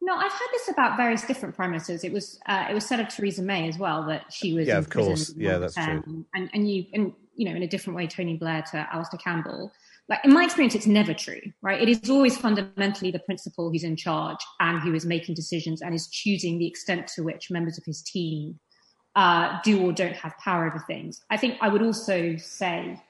No, 0.00 0.14
I've 0.14 0.32
had 0.32 0.46
this 0.52 0.68
about 0.68 0.96
various 0.96 1.24
different 1.24 1.56
prime 1.56 1.70
ministers. 1.70 2.04
It 2.04 2.12
was 2.12 2.38
uh, 2.46 2.66
it 2.70 2.74
was 2.74 2.86
said 2.86 3.00
of 3.00 3.08
Theresa 3.08 3.42
May 3.42 3.68
as 3.68 3.78
well 3.78 4.06
that 4.06 4.32
she 4.32 4.54
was 4.54 4.66
yeah, 4.66 4.78
of 4.78 4.88
course, 4.88 5.34
yeah, 5.36 5.58
that's 5.58 5.74
true. 5.74 6.24
And 6.34 6.50
and 6.52 6.70
you 6.70 6.86
and 6.94 7.12
you 7.34 7.48
know 7.48 7.56
in 7.56 7.62
a 7.62 7.68
different 7.68 7.96
way, 7.96 8.06
Tony 8.06 8.36
Blair 8.36 8.62
to 8.70 8.88
Alastair 8.92 9.18
Campbell. 9.18 9.72
Like 10.08 10.20
in 10.24 10.32
my 10.32 10.44
experience, 10.44 10.74
it's 10.74 10.86
never 10.86 11.12
true, 11.12 11.40
right? 11.60 11.82
It 11.82 11.88
is 11.88 12.08
always 12.08 12.38
fundamentally 12.38 13.10
the 13.10 13.18
principal 13.18 13.70
who's 13.70 13.84
in 13.84 13.94
charge 13.94 14.38
and 14.58 14.80
who 14.80 14.94
is 14.94 15.04
making 15.04 15.34
decisions 15.34 15.82
and 15.82 15.94
is 15.94 16.08
choosing 16.08 16.58
the 16.58 16.66
extent 16.66 17.08
to 17.08 17.22
which 17.22 17.50
members 17.50 17.76
of 17.76 17.84
his 17.84 18.00
team 18.00 18.58
uh, 19.16 19.58
do 19.64 19.84
or 19.84 19.92
don't 19.92 20.14
have 20.14 20.32
power 20.38 20.66
over 20.66 20.82
things. 20.86 21.20
I 21.28 21.36
think 21.36 21.58
I 21.60 21.68
would 21.68 21.82
also 21.82 22.36
say 22.36 23.02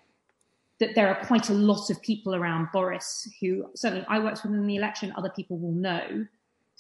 that 0.81 0.95
there 0.95 1.09
are 1.09 1.25
quite 1.27 1.51
a 1.51 1.55
lot 1.55 1.91
of 1.91 2.01
people 2.03 2.35
around 2.35 2.69
Boris 2.73 3.29
who 3.41 3.67
certainly 3.77 4.05
I 4.09 4.19
worked 4.19 4.43
with 4.43 4.53
in 4.53 4.67
the 4.67 4.77
election. 4.77 5.13
Other 5.17 5.31
people 5.31 5.59
will 5.59 5.73
know 5.73 6.27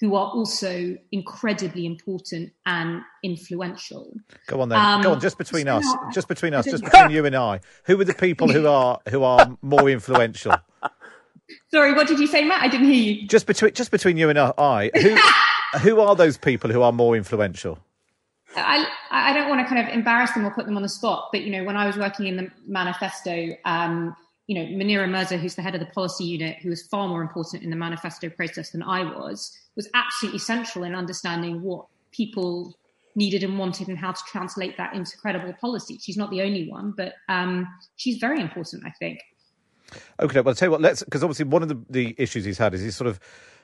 who 0.01 0.15
are 0.15 0.31
also 0.31 0.97
incredibly 1.11 1.85
important 1.85 2.53
and 2.67 3.03
influential. 3.23 4.13
Go 4.47 4.61
on 4.61 4.69
then. 4.69 4.79
Um, 4.79 5.03
Go 5.03 5.13
on. 5.13 5.21
Just 5.21 5.39
between 5.39 5.67
us. 5.67 5.85
Just 6.13 6.29
between 6.29 6.55
us. 6.55 6.65
Just 6.65 6.85
between 6.91 7.11
you 7.11 7.27
and 7.27 7.35
I. 7.35 7.61
Who 7.85 8.01
are 8.01 8.05
the 8.05 8.15
people 8.15 8.51
who 8.51 8.67
are 8.67 9.01
who 9.09 9.25
are 9.25 9.57
more 9.63 9.91
influential? 9.91 10.55
Sorry, 11.71 11.95
what 11.95 12.07
did 12.07 12.19
you 12.19 12.27
say, 12.27 12.45
Matt? 12.45 12.63
I 12.63 12.69
didn't 12.69 12.87
hear 12.87 13.15
you. 13.15 13.27
Just 13.27 13.47
between 13.47 13.75
just 13.75 13.91
between 13.91 14.17
you 14.17 14.29
and 14.29 14.39
I. 14.39 14.91
Who 14.95 15.17
who 15.81 16.01
are 16.01 16.15
those 16.15 16.39
people 16.39 16.71
who 16.71 16.83
are 16.83 16.93
more 16.93 17.17
influential? 17.17 17.79
I 18.55 18.87
I 19.11 19.33
don't 19.33 19.49
want 19.49 19.67
to 19.67 19.75
kind 19.75 19.87
of 19.87 19.93
embarrass 19.93 20.33
them 20.33 20.47
or 20.47 20.51
put 20.53 20.67
them 20.67 20.77
on 20.77 20.83
the 20.83 20.89
spot, 20.89 21.31
but 21.33 21.43
you 21.43 21.51
know, 21.51 21.65
when 21.65 21.77
I 21.77 21.87
was 21.87 21.97
working 21.97 22.27
in 22.27 22.37
the 22.37 22.51
manifesto. 22.67 23.57
Um, 23.65 24.15
you 24.49 24.55
know, 24.55 24.63
Munira 24.63 25.09
Mirza, 25.09 25.37
who's 25.37 25.57
the 25.57 25.61
head 25.63 25.75
of 25.75 25.81
the 25.81 25.93
policy 25.93 26.25
unit, 26.25 26.57
who 26.63 26.71
was 26.71 26.87
far 26.87 27.07
more 27.07 27.21
important 27.21 27.63
in 27.63 27.69
the 27.69 27.77
manifesto 27.77 28.31
process 28.31 28.71
than 28.71 28.83
I 28.83 29.03
was, 29.03 29.55
was 29.79 29.88
absolutely 29.95 30.41
central 30.41 30.85
in 30.85 30.93
understanding 30.93 31.62
what 31.62 31.87
people 32.11 32.75
needed 33.14 33.45
and 33.45 33.57
wanted 33.57 33.87
and 33.87 33.97
how 33.97 34.11
to 34.11 34.21
translate 34.27 34.77
that 34.77 34.93
into 34.93 35.17
credible 35.17 35.53
policy. 35.61 35.99
She's 36.03 36.17
not 36.17 36.31
the 36.31 36.43
only 36.43 36.69
one, 36.69 36.93
but 36.97 37.14
um, 37.29 37.69
she's 37.95 38.19
very 38.19 38.41
important, 38.41 38.83
I 38.85 38.91
think. 38.99 39.21
Okay, 40.19 40.41
well, 40.41 40.49
I'll 40.49 40.55
tell 40.57 40.67
you 40.67 40.73
what, 40.73 40.81
let's, 40.81 41.05
because 41.05 41.23
obviously 41.23 41.45
one 41.45 41.62
of 41.62 41.69
the, 41.69 41.81
the 41.88 42.14
issues 42.19 42.45
he's 42.45 42.59
had 42.59 42.75
is 42.75 42.83
he's 42.83 42.97
sort 42.97 43.07
of 43.07 43.21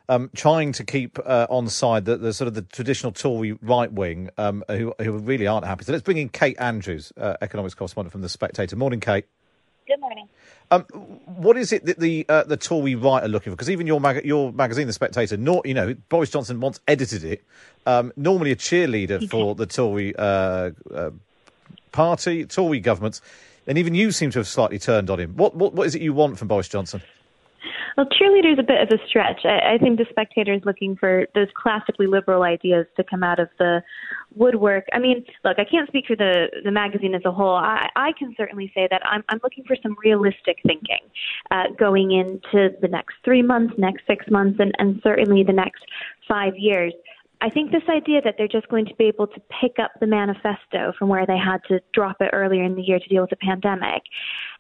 um, 0.09 0.31
trying 0.37 0.70
to 0.72 0.85
keep 0.85 1.18
uh, 1.18 1.48
on 1.50 1.68
side 1.68 2.05
the, 2.05 2.16
the, 2.16 2.33
sort 2.33 2.46
of 2.46 2.55
the 2.55 2.62
traditional 2.62 3.11
Tory 3.11 3.53
right 3.61 3.92
wing 3.92 4.31
um, 4.38 4.62
who, 4.68 4.94
who 5.00 5.18
really 5.18 5.48
aren't 5.48 5.66
happy. 5.66 5.85
So 5.85 5.90
let's 5.90 6.05
bring 6.05 6.18
in 6.18 6.29
Kate 6.29 6.57
Andrews, 6.61 7.12
uh, 7.16 7.35
economics 7.42 7.74
correspondent 7.74 8.12
from 8.12 8.20
The 8.20 8.29
Spectator. 8.29 8.77
Morning, 8.77 9.00
Kate. 9.00 9.27
Good 9.87 10.01
morning. 10.01 10.29
Um, 10.70 10.83
what 11.27 11.59
is 11.59 11.70
it 11.73 11.85
that 11.85 11.99
the 11.99 12.25
uh, 12.29 12.44
the 12.44 12.57
Tory 12.57 12.94
right 12.94 13.23
are 13.23 13.29
looking 13.29 13.51
for? 13.51 13.57
Because 13.57 13.68
even 13.68 13.87
your 13.87 14.01
mag- 14.01 14.25
your 14.25 14.51
magazine, 14.53 14.87
The 14.87 14.94
Spectator, 14.94 15.37
not 15.37 15.66
you 15.66 15.75
know 15.75 15.94
Boris 16.09 16.31
Johnson 16.31 16.61
once 16.61 16.81
edited 16.88 17.23
it. 17.23 17.44
Um, 17.85 18.12
normally 18.16 18.51
a 18.51 18.57
cheerleader 18.57 19.29
for 19.29 19.55
the 19.55 19.66
Tory 19.66 20.16
uh, 20.16 20.70
uh, 20.92 21.11
party, 21.92 22.47
Tory 22.47 22.81
governments, 22.81 23.20
and 23.66 23.77
even 23.77 23.94
you 23.94 24.11
seem 24.11 24.31
to 24.31 24.38
have 24.38 24.49
slightly 24.49 24.79
turned 24.79 25.11
on 25.11 25.20
him. 25.20 25.37
What 25.37 25.55
what, 25.55 25.75
what 25.75 25.87
is 25.87 25.94
it 25.94 26.01
you 26.01 26.14
want 26.14 26.38
from 26.38 26.49
Boris 26.49 26.68
Johnson? 26.68 27.03
Well, 27.96 28.07
cheerleader 28.07 28.52
is 28.52 28.59
a 28.59 28.62
bit 28.62 28.80
of 28.80 28.88
a 28.88 29.09
stretch. 29.09 29.40
I, 29.44 29.74
I 29.74 29.78
think 29.78 29.98
the 29.98 30.07
spectator 30.11 30.52
is 30.52 30.62
looking 30.64 30.96
for 30.96 31.26
those 31.35 31.48
classically 31.54 32.07
liberal 32.07 32.42
ideas 32.42 32.87
to 32.96 33.04
come 33.04 33.22
out 33.22 33.38
of 33.38 33.48
the 33.59 33.83
woodwork. 34.35 34.85
I 34.92 34.98
mean, 34.98 35.24
look, 35.44 35.59
I 35.59 35.64
can't 35.64 35.88
speak 35.88 36.07
for 36.07 36.16
the 36.16 36.46
the 36.64 36.70
magazine 36.70 37.14
as 37.14 37.22
a 37.24 37.30
whole. 37.30 37.54
I, 37.54 37.88
I 37.94 38.12
can 38.18 38.35
certainly 38.37 38.70
say 38.74 38.88
that 38.90 39.02
I'm 39.07 39.22
I'm 39.28 39.40
looking 39.42 39.64
for 39.64 39.76
some 39.83 39.96
realistic 40.04 40.59
thinking 40.66 41.00
uh, 41.50 41.64
going 41.78 42.12
into 42.12 42.70
the 42.80 42.88
next 42.88 43.14
three 43.24 43.42
months, 43.42 43.74
next 43.78 44.07
six 44.07 44.26
months, 44.30 44.59
and, 44.59 44.72
and 44.78 45.00
certainly 45.02 45.44
the 45.44 45.52
next 45.52 45.85
five 46.28 46.54
years. 46.57 46.92
I 47.40 47.50
think 47.50 47.72
this 47.72 47.83
idea 47.90 48.22
that 48.22 48.37
they're 48.38 48.48
just 48.48 48.68
going 48.68 48.87
to 48.87 48.94
be 48.94 49.04
able 49.04 49.26
to 49.26 49.40
pick 49.61 49.78
up 49.78 49.92
the 50.00 50.07
manifesto 50.07 50.94
from 50.98 51.09
where 51.11 51.26
they 51.26 51.37
had 51.37 51.59
to 51.68 51.80
drop 51.92 52.16
it 52.20 52.30
earlier 52.33 52.64
in 52.64 52.74
the 52.74 52.80
year 52.80 52.98
to 52.98 53.09
deal 53.09 53.22
with 53.22 53.30
the 53.30 53.37
pandemic 53.37 54.02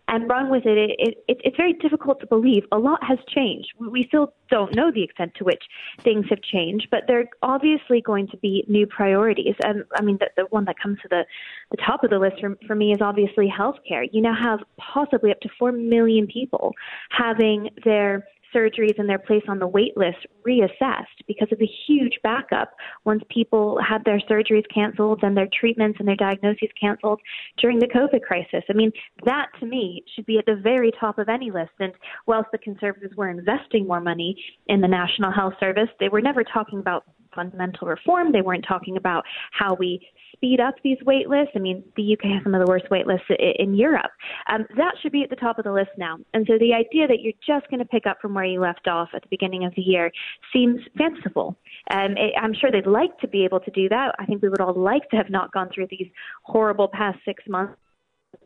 and 0.08 0.28
run 0.28 0.50
with 0.50 0.66
it, 0.66 0.90
it, 0.98 1.24
it, 1.28 1.40
it's 1.44 1.56
very 1.56 1.72
difficult 1.72 2.20
to 2.20 2.26
believe. 2.26 2.64
A 2.72 2.78
lot 2.78 3.02
has 3.04 3.18
changed. 3.28 3.68
We 3.78 4.04
still 4.08 4.34
don't 4.50 4.74
know 4.74 4.90
the 4.92 5.02
extent 5.02 5.32
to 5.36 5.44
which 5.44 5.62
things 6.02 6.26
have 6.28 6.42
changed, 6.42 6.88
but 6.90 7.04
there 7.08 7.20
are 7.20 7.28
obviously 7.42 8.00
going 8.00 8.28
to 8.28 8.36
be 8.36 8.64
new 8.68 8.86
priorities. 8.86 9.54
And 9.64 9.84
I 9.96 10.02
mean, 10.02 10.18
the, 10.18 10.28
the 10.36 10.44
one 10.50 10.66
that 10.66 10.78
comes 10.78 10.98
to 11.02 11.08
the, 11.08 11.24
the 11.70 11.78
top 11.78 12.04
of 12.04 12.10
the 12.10 12.18
list 12.18 12.40
for, 12.40 12.56
for 12.66 12.74
me 12.74 12.92
is 12.92 13.00
obviously 13.00 13.50
healthcare. 13.50 14.06
You 14.12 14.20
now 14.20 14.34
have 14.34 14.60
possibly 14.76 15.30
up 15.30 15.40
to 15.40 15.48
4 15.58 15.72
million 15.72 16.26
people 16.26 16.74
having 17.10 17.70
their 17.84 18.26
surgeries 18.54 18.98
and 18.98 19.08
their 19.08 19.18
place 19.18 19.42
on 19.48 19.58
the 19.58 19.66
wait 19.66 19.96
list 19.96 20.18
reassessed 20.46 21.24
because 21.26 21.48
of 21.50 21.58
the 21.58 21.68
huge 21.86 22.18
backup 22.22 22.72
once 23.04 23.22
people 23.30 23.78
had 23.86 24.04
their 24.04 24.20
surgeries 24.20 24.64
canceled 24.72 25.20
and 25.22 25.36
their 25.36 25.48
treatments 25.58 25.98
and 25.98 26.08
their 26.08 26.16
diagnoses 26.16 26.68
canceled 26.80 27.20
during 27.58 27.78
the 27.78 27.88
COVID 27.88 28.22
crisis. 28.22 28.62
I 28.68 28.72
mean, 28.72 28.92
that 29.24 29.46
to 29.60 29.66
me 29.66 30.04
should 30.14 30.26
be 30.26 30.38
at 30.38 30.46
the 30.46 30.56
very 30.56 30.92
top 30.98 31.18
of 31.18 31.28
any 31.28 31.50
list. 31.50 31.72
And 31.80 31.92
whilst 32.26 32.50
the 32.52 32.58
Conservatives 32.58 33.16
were 33.16 33.30
investing 33.30 33.86
more 33.86 34.00
money 34.00 34.36
in 34.66 34.80
the 34.80 34.88
National 34.88 35.32
Health 35.32 35.54
Service, 35.60 35.88
they 36.00 36.08
were 36.08 36.20
never 36.20 36.44
talking 36.44 36.78
about 36.78 37.04
fundamental 37.34 37.88
reform. 37.88 38.32
They 38.32 38.42
weren't 38.42 38.64
talking 38.66 38.96
about 38.96 39.24
how 39.52 39.74
we 39.74 40.06
speed 40.32 40.60
up 40.60 40.74
these 40.82 40.98
wait 41.04 41.28
lists. 41.28 41.52
I 41.54 41.58
mean, 41.58 41.82
the 41.96 42.14
UK 42.14 42.32
has 42.32 42.42
some 42.42 42.54
of 42.54 42.60
the 42.60 42.70
worst 42.70 42.86
wait 42.90 43.06
lists 43.06 43.26
in 43.58 43.74
Europe. 43.74 44.10
Um, 44.50 44.66
that 44.76 44.94
should 45.00 45.12
be 45.12 45.22
at 45.22 45.30
the 45.30 45.36
top 45.36 45.58
of 45.58 45.64
the 45.64 45.72
list 45.72 45.90
now. 45.96 46.18
And 46.32 46.46
so 46.46 46.58
the 46.58 46.74
idea 46.74 47.06
that 47.06 47.20
you're 47.20 47.32
just 47.46 47.70
going 47.70 47.80
to 47.80 47.86
pick 47.86 48.06
up 48.06 48.18
from 48.20 48.34
where 48.34 48.44
you 48.44 48.60
left 48.60 48.88
off 48.88 49.08
at 49.14 49.22
the 49.22 49.28
beginning 49.30 49.64
of 49.64 49.72
the 49.76 49.82
year 49.82 50.10
seems 50.52 50.80
fanciful. 50.98 51.56
Um, 51.90 52.12
it, 52.16 52.34
I'm 52.40 52.54
sure 52.54 52.70
they'd 52.70 52.86
like 52.86 53.16
to 53.18 53.28
be 53.28 53.44
able 53.44 53.60
to 53.60 53.70
do 53.70 53.88
that. 53.88 54.14
I 54.18 54.26
think 54.26 54.42
we 54.42 54.48
would 54.48 54.60
all 54.60 54.74
like 54.74 55.08
to 55.10 55.16
have 55.16 55.30
not 55.30 55.52
gone 55.52 55.70
through 55.74 55.88
these 55.90 56.08
horrible 56.42 56.88
past 56.88 57.18
six 57.24 57.42
months 57.48 57.78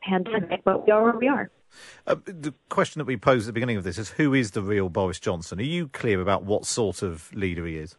pandemic, 0.03 0.63
but 0.65 0.87
we 0.87 0.93
are 0.93 1.03
where 1.03 1.19
we 1.19 1.29
are. 1.29 1.51
Uh, 2.07 2.17
the 2.25 2.55
question 2.69 2.99
that 2.99 3.05
we 3.05 3.17
posed 3.17 3.45
at 3.45 3.47
the 3.49 3.53
beginning 3.53 3.77
of 3.77 3.85
this 3.85 3.99
is 3.99 4.11
who 4.11 4.35
is 4.35 4.53
the 4.53 4.63
real 4.63 4.89
Boris 4.89 5.21
Johnson? 5.21 5.59
Are 5.59 5.63
you 5.63 5.89
clear 5.89 6.21
about 6.21 6.45
what 6.45 6.65
sort 6.65 7.03
of 7.03 7.33
leader 7.35 7.67
he 7.67 7.77
is? 7.77 7.97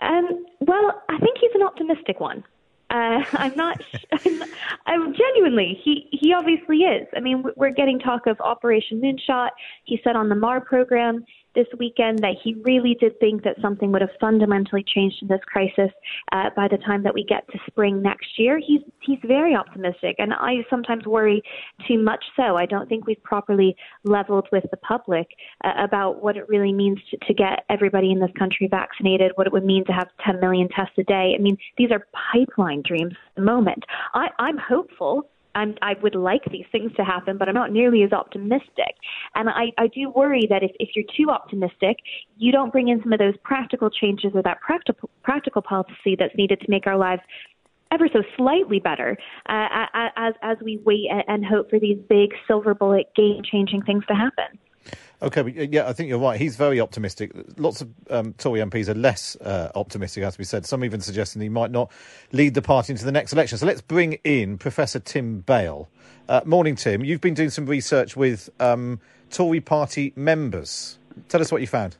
Um, 0.00 0.46
well, 0.60 1.02
I 1.08 1.18
think 1.18 1.38
he's 1.40 1.50
an 1.54 1.62
optimistic 1.62 2.20
one. 2.20 2.44
Uh, 2.90 3.22
I'm 3.32 3.56
not. 3.56 3.80
I'm, 4.12 4.42
I'm 4.86 5.14
genuinely. 5.14 5.80
He 5.82 6.08
he 6.10 6.32
obviously 6.32 6.78
is. 6.78 7.06
I 7.16 7.20
mean, 7.20 7.44
we're 7.56 7.70
getting 7.70 7.98
talk 7.98 8.26
of 8.26 8.40
Operation 8.40 9.00
Moonshot. 9.00 9.50
He 9.84 10.00
said 10.02 10.16
on 10.16 10.28
the 10.28 10.34
Marr 10.34 10.60
program 10.60 11.24
this 11.54 11.66
weekend 11.78 12.20
that 12.20 12.34
he 12.42 12.54
really 12.64 12.96
did 13.00 13.18
think 13.20 13.42
that 13.44 13.56
something 13.60 13.92
would 13.92 14.00
have 14.00 14.10
fundamentally 14.20 14.84
changed 14.94 15.16
in 15.22 15.28
this 15.28 15.40
crisis 15.46 15.90
uh, 16.32 16.50
by 16.56 16.68
the 16.68 16.78
time 16.78 17.02
that 17.02 17.14
we 17.14 17.24
get 17.24 17.46
to 17.48 17.58
spring 17.66 18.02
next 18.02 18.38
year. 18.38 18.58
He's 18.58 18.80
he's 19.00 19.18
very 19.24 19.54
optimistic, 19.54 20.16
and 20.18 20.32
I 20.32 20.64
sometimes 20.68 21.06
worry 21.06 21.42
too 21.88 21.98
much. 21.98 22.24
So 22.36 22.56
I 22.56 22.66
don't 22.66 22.88
think 22.88 23.06
we've 23.06 23.22
properly 23.22 23.76
leveled 24.04 24.48
with 24.52 24.64
the 24.70 24.76
public 24.78 25.28
uh, 25.64 25.72
about 25.78 26.22
what 26.22 26.36
it 26.36 26.48
really 26.48 26.72
means 26.72 26.98
to, 27.10 27.16
to 27.26 27.34
get 27.34 27.64
everybody 27.68 28.10
in 28.10 28.20
this 28.20 28.30
country 28.38 28.68
vaccinated, 28.68 29.32
what 29.34 29.46
it 29.46 29.52
would 29.52 29.64
mean 29.64 29.84
to 29.86 29.92
have 29.92 30.08
10 30.24 30.40
million 30.40 30.68
tests 30.68 30.94
a 30.98 31.04
day. 31.04 31.34
I 31.38 31.42
mean, 31.42 31.56
these 31.76 31.90
are 31.90 32.06
pipeline 32.32 32.82
dreams 32.86 33.12
at 33.12 33.34
the 33.36 33.42
moment. 33.42 33.84
I, 34.14 34.28
I'm 34.38 34.58
hopeful 34.58 35.28
I'm, 35.54 35.74
I 35.82 35.94
would 36.02 36.14
like 36.14 36.42
these 36.50 36.66
things 36.72 36.92
to 36.96 37.04
happen, 37.04 37.38
but 37.38 37.48
I'm 37.48 37.54
not 37.54 37.72
nearly 37.72 38.02
as 38.02 38.12
optimistic. 38.12 38.94
And 39.34 39.48
I, 39.48 39.72
I 39.78 39.88
do 39.88 40.10
worry 40.10 40.46
that 40.48 40.62
if, 40.62 40.70
if 40.78 40.90
you're 40.94 41.04
too 41.16 41.30
optimistic, 41.30 41.96
you 42.36 42.52
don't 42.52 42.72
bring 42.72 42.88
in 42.88 43.02
some 43.02 43.12
of 43.12 43.18
those 43.18 43.34
practical 43.42 43.90
changes 43.90 44.32
or 44.34 44.42
that 44.42 44.60
practical 44.60 45.10
practical 45.22 45.62
policy 45.62 46.16
that's 46.18 46.34
needed 46.36 46.60
to 46.60 46.70
make 46.70 46.86
our 46.86 46.96
lives 46.96 47.22
ever 47.92 48.08
so 48.12 48.22
slightly 48.36 48.78
better 48.78 49.16
uh, 49.48 49.86
as 50.16 50.34
as 50.42 50.56
we 50.62 50.80
wait 50.84 51.08
and 51.26 51.44
hope 51.44 51.70
for 51.70 51.80
these 51.80 51.98
big 52.08 52.30
silver 52.46 52.74
bullet 52.74 53.10
game 53.16 53.42
changing 53.50 53.82
things 53.82 54.04
to 54.06 54.14
happen. 54.14 54.58
Okay, 55.22 55.42
but 55.42 55.72
yeah, 55.72 55.88
I 55.88 55.92
think 55.92 56.08
you're 56.08 56.18
right. 56.18 56.40
He's 56.40 56.56
very 56.56 56.80
optimistic. 56.80 57.32
Lots 57.56 57.82
of 57.82 57.90
um, 58.08 58.32
Tory 58.34 58.60
MPs 58.60 58.88
are 58.88 58.94
less 58.94 59.36
uh, 59.36 59.70
optimistic, 59.74 60.24
as 60.24 60.38
we 60.38 60.44
said. 60.44 60.64
Some 60.64 60.84
even 60.84 61.00
suggesting 61.00 61.42
he 61.42 61.48
might 61.48 61.70
not 61.70 61.90
lead 62.32 62.54
the 62.54 62.62
party 62.62 62.92
into 62.92 63.04
the 63.04 63.12
next 63.12 63.32
election. 63.32 63.58
So 63.58 63.66
let's 63.66 63.82
bring 63.82 64.14
in 64.24 64.56
Professor 64.56 64.98
Tim 64.98 65.40
Bale. 65.40 65.88
Uh, 66.28 66.40
morning, 66.44 66.76
Tim. 66.76 67.04
You've 67.04 67.20
been 67.20 67.34
doing 67.34 67.50
some 67.50 67.66
research 67.66 68.16
with 68.16 68.48
um, 68.60 69.00
Tory 69.30 69.60
party 69.60 70.12
members. 70.16 70.98
Tell 71.28 71.40
us 71.40 71.52
what 71.52 71.60
you 71.60 71.66
found. 71.66 71.96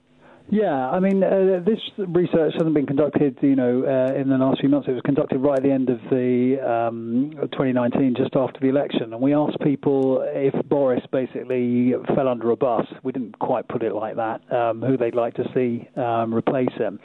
Yeah, 0.50 0.90
I 0.90 0.98
mean, 0.98 1.22
uh, 1.22 1.60
this 1.64 1.78
research 1.96 2.54
hasn't 2.54 2.74
been 2.74 2.86
conducted, 2.86 3.38
you 3.40 3.54
know, 3.54 3.84
uh, 3.84 4.12
in 4.20 4.28
the 4.28 4.36
last 4.36 4.60
few 4.60 4.68
months. 4.68 4.88
It 4.88 4.92
was 4.92 5.02
conducted 5.04 5.38
right 5.38 5.56
at 5.56 5.62
the 5.62 5.70
end 5.70 5.88
of 5.88 6.00
the 6.10 6.58
um, 6.60 7.30
2019, 7.52 8.16
just 8.16 8.34
after 8.34 8.58
the 8.60 8.66
election, 8.66 9.12
and 9.12 9.22
we 9.22 9.32
asked 9.32 9.60
people 9.60 10.24
if 10.26 10.52
Boris 10.68 11.02
basically 11.12 11.94
fell 12.16 12.26
under 12.26 12.50
a 12.50 12.56
bus. 12.56 12.84
We 13.04 13.12
didn't 13.12 13.38
quite 13.38 13.68
put 13.68 13.84
it 13.84 13.94
like 13.94 14.16
that. 14.16 14.40
Um, 14.52 14.82
who 14.82 14.96
they'd 14.96 15.14
like 15.14 15.34
to 15.34 15.44
see 15.54 15.88
um, 15.96 16.34
replace 16.34 16.72
him. 16.76 16.98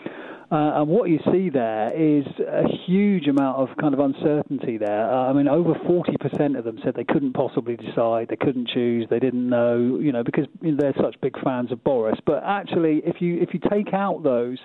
Uh, 0.51 0.81
and 0.81 0.87
what 0.87 1.09
you 1.09 1.19
see 1.31 1.49
there 1.49 1.91
is 1.95 2.25
a 2.39 2.63
huge 2.85 3.27
amount 3.27 3.57
of 3.57 3.75
kind 3.77 3.95
of 3.95 3.99
uncertainty 3.99 4.77
there. 4.77 5.11
Uh, 5.11 5.29
I 5.29 5.33
mean, 5.33 5.47
over 5.47 5.73
40% 5.73 6.57
of 6.57 6.63
them 6.63 6.79
said 6.83 6.93
they 6.95 7.03
couldn't 7.03 7.33
possibly 7.33 7.75
decide, 7.75 8.27
they 8.29 8.35
couldn't 8.35 8.67
choose, 8.67 9.07
they 9.09 9.19
didn't 9.19 9.49
know, 9.49 9.97
you 9.99 10.11
know, 10.11 10.23
because 10.23 10.45
they're 10.61 10.93
such 11.01 11.19
big 11.21 11.33
fans 11.43 11.71
of 11.71 11.83
Boris. 11.83 12.19
But 12.25 12.43
actually, 12.45 13.01
if 13.05 13.21
you 13.21 13.41
if 13.41 13.53
you 13.53 13.59
take 13.71 13.93
out 13.93 14.21
those, 14.23 14.59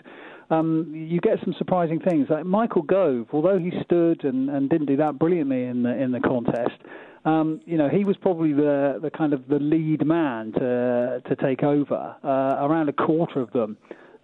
um, 0.50 0.92
you 0.94 1.18
get 1.20 1.38
some 1.42 1.54
surprising 1.56 1.98
things. 1.98 2.26
Like 2.28 2.44
Michael 2.44 2.82
Gove, 2.82 3.28
although 3.32 3.58
he 3.58 3.72
stood 3.82 4.24
and, 4.24 4.50
and 4.50 4.68
didn't 4.68 4.86
do 4.86 4.98
that 4.98 5.18
brilliantly 5.18 5.64
in 5.64 5.82
the 5.82 5.96
in 5.96 6.12
the 6.12 6.20
contest. 6.20 6.78
Um, 7.24 7.60
you 7.66 7.76
know, 7.76 7.88
he 7.88 8.04
was 8.04 8.16
probably 8.16 8.52
the, 8.54 8.98
the 9.02 9.10
kind 9.10 9.34
of 9.34 9.46
the 9.48 9.58
lead 9.58 10.06
man 10.06 10.52
to 10.52 11.22
to 11.26 11.36
take 11.36 11.62
over. 11.62 12.16
Uh, 12.22 12.66
around 12.66 12.90
a 12.90 12.92
quarter 12.92 13.40
of 13.40 13.50
them 13.52 13.78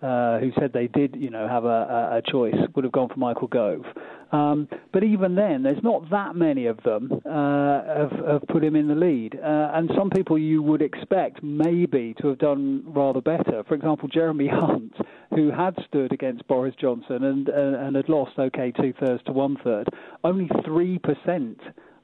uh, 0.06 0.38
who 0.38 0.52
said 0.60 0.72
they 0.72 0.86
did, 0.86 1.16
you 1.16 1.30
know, 1.30 1.48
have 1.48 1.64
a, 1.64 2.22
a, 2.22 2.30
choice, 2.30 2.54
would 2.74 2.84
have 2.84 2.92
gone 2.92 3.08
for 3.08 3.16
Michael 3.18 3.48
Gove. 3.48 3.82
Um, 4.30 4.68
but 4.92 5.02
even 5.02 5.34
then, 5.34 5.62
there's 5.62 5.82
not 5.82 6.08
that 6.10 6.36
many 6.36 6.66
of 6.66 6.80
them 6.84 7.10
uh, 7.24 7.82
have, 7.84 8.12
have 8.26 8.42
put 8.48 8.62
him 8.62 8.76
in 8.76 8.86
the 8.86 8.94
lead. 8.94 9.34
Uh, 9.34 9.70
and 9.74 9.90
some 9.96 10.10
people 10.10 10.38
you 10.38 10.62
would 10.62 10.82
expect 10.82 11.42
maybe 11.42 12.14
to 12.20 12.28
have 12.28 12.38
done 12.38 12.84
rather 12.86 13.20
better. 13.20 13.64
For 13.66 13.74
example, 13.74 14.08
Jeremy 14.08 14.48
Hunt, 14.52 14.94
who 15.34 15.50
had 15.50 15.74
stood 15.88 16.12
against 16.12 16.46
Boris 16.46 16.74
Johnson 16.80 17.24
and, 17.24 17.48
uh, 17.48 17.52
and 17.52 17.96
had 17.96 18.08
lost, 18.08 18.38
okay, 18.38 18.72
two 18.80 18.92
thirds 19.00 19.22
to 19.24 19.32
one 19.32 19.56
third, 19.64 19.88
only 20.22 20.46
3% 20.46 21.56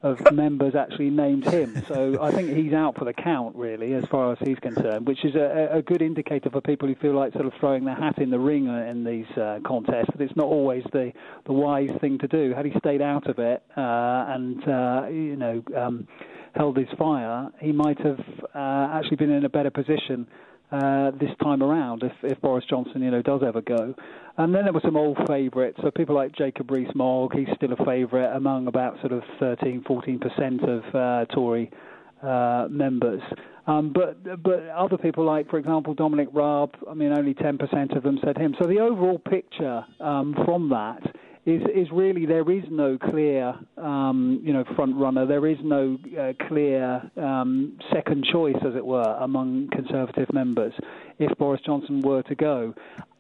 of 0.03 0.33
members 0.33 0.75
actually 0.75 1.11
named 1.11 1.45
him. 1.45 1.83
So 1.87 2.19
I 2.21 2.33
think 2.33 2.57
he's 2.57 2.73
out 2.73 2.97
for 2.99 3.05
the 3.05 3.13
count, 3.13 3.55
really, 3.55 3.95
as 3.95 4.05
far 4.11 4.33
as 4.33 4.39
he's 4.41 4.59
concerned, 4.59 5.07
which 5.07 5.25
is 5.25 5.35
a, 5.35 5.69
a 5.73 5.83
good 5.83 6.03
indicator 6.03 6.51
for 6.51 6.61
people 6.61 6.89
who 6.89 6.95
feel 6.97 7.15
like 7.15 7.33
sort 7.33 7.47
of 7.47 7.53
throwing 7.61 7.85
their 7.85 7.95
hat 7.95 8.19
in 8.19 8.31
the 8.31 8.39
ring 8.39 8.67
in 8.67 9.05
these 9.05 9.27
uh, 9.37 9.61
contests. 9.65 10.09
That 10.13 10.23
it's 10.23 10.37
not 10.37 10.47
always 10.47 10.83
the 10.93 11.13
the 11.47 11.53
wise 11.53 11.91
thing 12.01 12.19
to 12.19 12.29
do. 12.29 12.53
Had 12.55 12.67
he 12.67 12.73
stayed 12.79 13.03
out 13.03 13.29
of 13.29 13.39
it 13.39 13.63
uh, 13.77 13.81
and 14.29 14.69
uh, 14.69 15.07
you 15.09 15.37
know 15.37 15.63
um, 15.77 16.09
held 16.55 16.77
his 16.77 16.89
fire, 16.99 17.49
he 17.61 17.73
might 17.73 17.99
have 18.01 18.21
uh, 18.55 18.99
actually 18.99 19.17
been 19.17 19.31
in 19.31 19.45
a 19.45 19.49
better 19.49 19.71
position 19.71 20.27
uh, 20.73 21.11
this 21.13 21.31
time 21.43 21.63
around 21.63 22.03
if, 22.03 22.13
if 22.23 22.41
Boris 22.41 22.65
Johnson, 22.69 23.03
you 23.03 23.11
know, 23.11 23.23
does 23.23 23.43
ever 23.47 23.61
go. 23.61 23.95
And 24.39 24.55
then 24.55 24.65
there 24.65 24.73
were 24.73 24.81
some 24.83 24.97
old 24.97 25.19
favourites. 25.29 25.79
So 25.83 25.91
people 25.91 26.15
like 26.15 26.33
Jacob 26.35 26.71
Rees-Mogg, 26.71 27.35
he's 27.35 27.49
still 27.55 27.73
a 27.73 27.85
favourite 27.85 28.35
among 28.35 28.67
about 28.67 28.99
sort 29.01 29.13
of 29.13 29.23
13, 29.39 29.85
14 29.87 30.19
percent 30.19 30.63
of 30.63 30.83
uh, 30.95 31.25
Tory 31.35 31.71
uh, 32.23 32.69
members. 32.71 33.21
Um, 33.67 33.93
but 33.93 34.43
but 34.43 34.67
other 34.71 34.97
people 34.97 35.25
like, 35.25 35.49
for 35.51 35.59
example, 35.59 35.95
Dominic 35.95 36.29
Raab, 36.33 36.75
I 36.91 36.95
mean, 36.95 37.13
only 37.13 37.35
10% 37.35 37.97
of 37.97 38.03
them 38.03 38.19
said 38.25 38.37
him. 38.37 38.57
So 38.61 38.67
the 38.67 38.81
overall 38.81 39.19
picture 39.19 39.85
um, 40.01 40.35
from 40.45 40.71
that 40.71 41.03
is 41.45 41.63
is 41.75 41.89
really 41.93 42.25
there 42.25 42.49
is 42.51 42.63
no 42.71 42.99
clear 42.99 43.55
um, 43.77 44.41
you 44.45 44.53
know 44.53 44.65
front 44.77 44.97
runner. 44.97 45.27
There 45.27 45.47
is 45.47 45.59
no 45.63 45.99
uh, 46.19 46.33
clear 46.47 47.11
um, 47.17 47.79
second 47.93 48.25
choice, 48.31 48.57
as 48.67 48.77
it 48.77 48.85
were, 48.85 49.17
among 49.21 49.69
Conservative 49.73 50.33
members 50.33 50.73
if 51.19 51.37
Boris 51.39 51.61
Johnson 51.65 52.01
were 52.01 52.23
to 52.23 52.35
go. 52.35 52.75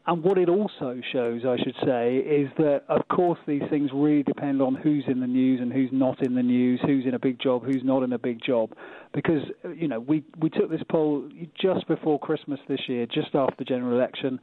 And 0.05 0.25
what 0.25 0.37
it 0.37 0.49
also 0.49 1.01
shows, 1.13 1.43
I 1.45 1.57
should 1.63 1.77
say, 1.85 2.17
is 2.17 2.49
that 2.59 2.83
of 2.89 3.07
course 3.09 3.39
these 3.47 3.63
things 3.71 3.91
really 3.95 4.25
depend 4.25 4.61
on 4.61 4.75
who's 4.75 5.05
in 5.07 5.21
the 5.21 5.29
news 5.29 5.61
and 5.61 5.73
who's 5.73 5.91
not 5.93 6.23
in 6.25 6.35
the 6.35 6.43
news, 6.43 6.81
who's 6.85 7.07
in 7.07 7.15
a 7.15 7.21
big 7.21 7.41
job, 7.41 7.65
who's 7.65 7.83
not 7.85 8.03
in 8.03 8.13
a 8.13 8.19
big 8.19 8.41
job. 8.45 8.73
Because 9.15 9.43
you 9.77 9.89
know 9.89 10.01
we 10.01 10.25
we 10.39 10.49
took 10.49 10.71
this 10.71 10.83
poll 10.89 11.29
just 11.61 11.87
before 11.89 12.19
Christmas 12.21 12.61
this 12.69 12.81
year, 12.89 13.07
just 13.07 13.35
after 13.35 13.55
the 13.59 13.65
general 13.65 13.97
election 13.97 14.41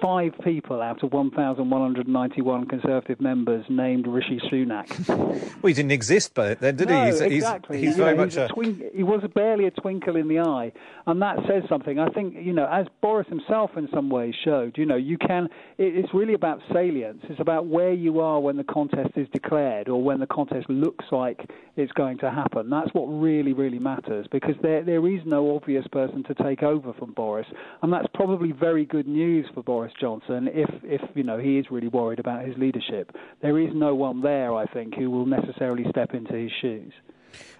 five 0.00 0.32
people 0.44 0.80
out 0.80 1.02
of 1.02 1.12
1,191 1.12 2.66
Conservative 2.66 3.20
members 3.20 3.64
named 3.68 4.06
Rishi 4.06 4.40
Sunak. 4.50 4.88
Well, 5.60 5.68
he 5.68 5.74
didn't 5.74 5.92
exist 5.92 6.32
but 6.34 6.60
then, 6.60 6.76
did 6.76 6.88
no, 6.88 7.04
he? 7.04 7.10
He's, 7.10 7.20
exactly. 7.20 7.78
He's, 7.78 7.88
he's 7.88 7.96
very 7.96 8.16
know, 8.16 8.24
much 8.24 8.36
a, 8.36 8.46
a 8.46 8.48
twink- 8.48 8.94
he 8.94 9.02
was 9.02 9.22
barely 9.34 9.66
a 9.66 9.70
twinkle 9.70 10.16
in 10.16 10.26
the 10.28 10.38
eye, 10.38 10.72
and 11.06 11.20
that 11.20 11.36
says 11.46 11.64
something. 11.68 11.98
I 11.98 12.08
think 12.08 12.34
you 12.40 12.54
know, 12.54 12.66
as 12.70 12.86
Boris 13.02 13.28
himself 13.28 13.72
in 13.76 13.86
some 13.92 14.08
ways 14.08 14.34
showed, 14.42 14.78
you 14.78 14.86
know, 14.86 14.96
you 14.96 15.18
can. 15.18 15.48
It, 15.76 15.96
it's 15.96 16.14
really 16.14 16.32
about 16.32 16.60
salience. 16.72 17.20
It's 17.28 17.40
about 17.40 17.66
where 17.66 17.92
you 17.92 18.20
are 18.20 18.40
when 18.40 18.56
the 18.56 18.64
contest 18.64 19.10
is 19.16 19.28
declared 19.34 19.88
or 19.88 20.02
when 20.02 20.20
the 20.20 20.26
contest 20.26 20.70
looks 20.70 21.04
like 21.12 21.38
it's 21.76 21.92
going 21.92 22.18
to 22.18 22.30
happen. 22.30 22.70
That's 22.70 22.92
what 22.94 23.06
really, 23.06 23.52
really 23.52 23.78
matters 23.78 24.26
because 24.32 24.54
there 24.62 24.82
there 24.82 25.06
is 25.06 25.20
no 25.26 25.54
obvious 25.56 25.86
person 25.88 26.24
to 26.24 26.34
take 26.34 26.62
over 26.62 26.94
from 26.94 27.12
Boris, 27.12 27.46
and 27.82 27.92
that's 27.92 28.08
probably 28.14 28.52
very 28.52 28.86
good 28.86 29.06
news 29.06 29.46
for 29.52 29.62
Boris 29.62 29.79
Johnson 30.00 30.48
if 30.52 30.68
if 30.82 31.00
you 31.14 31.22
know 31.22 31.38
he 31.38 31.58
is 31.58 31.66
really 31.70 31.88
worried 31.88 32.18
about 32.18 32.44
his 32.44 32.56
leadership. 32.58 33.14
There 33.40 33.58
is 33.58 33.70
no 33.74 33.94
one 33.94 34.20
there, 34.22 34.54
I 34.54 34.66
think, 34.66 34.94
who 34.94 35.10
will 35.10 35.26
necessarily 35.26 35.84
step 35.90 36.12
into 36.14 36.34
his 36.34 36.50
shoes. 36.60 36.92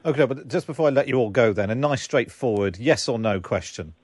Okay, 0.04 0.24
but 0.26 0.48
just 0.48 0.66
before 0.66 0.88
I 0.88 0.90
let 0.90 1.06
you 1.08 1.16
all 1.16 1.30
go, 1.30 1.52
then 1.52 1.70
a 1.70 1.74
nice 1.74 2.02
straightforward 2.02 2.76
yes 2.78 3.08
or 3.08 3.18
no 3.18 3.40
question: 3.40 3.94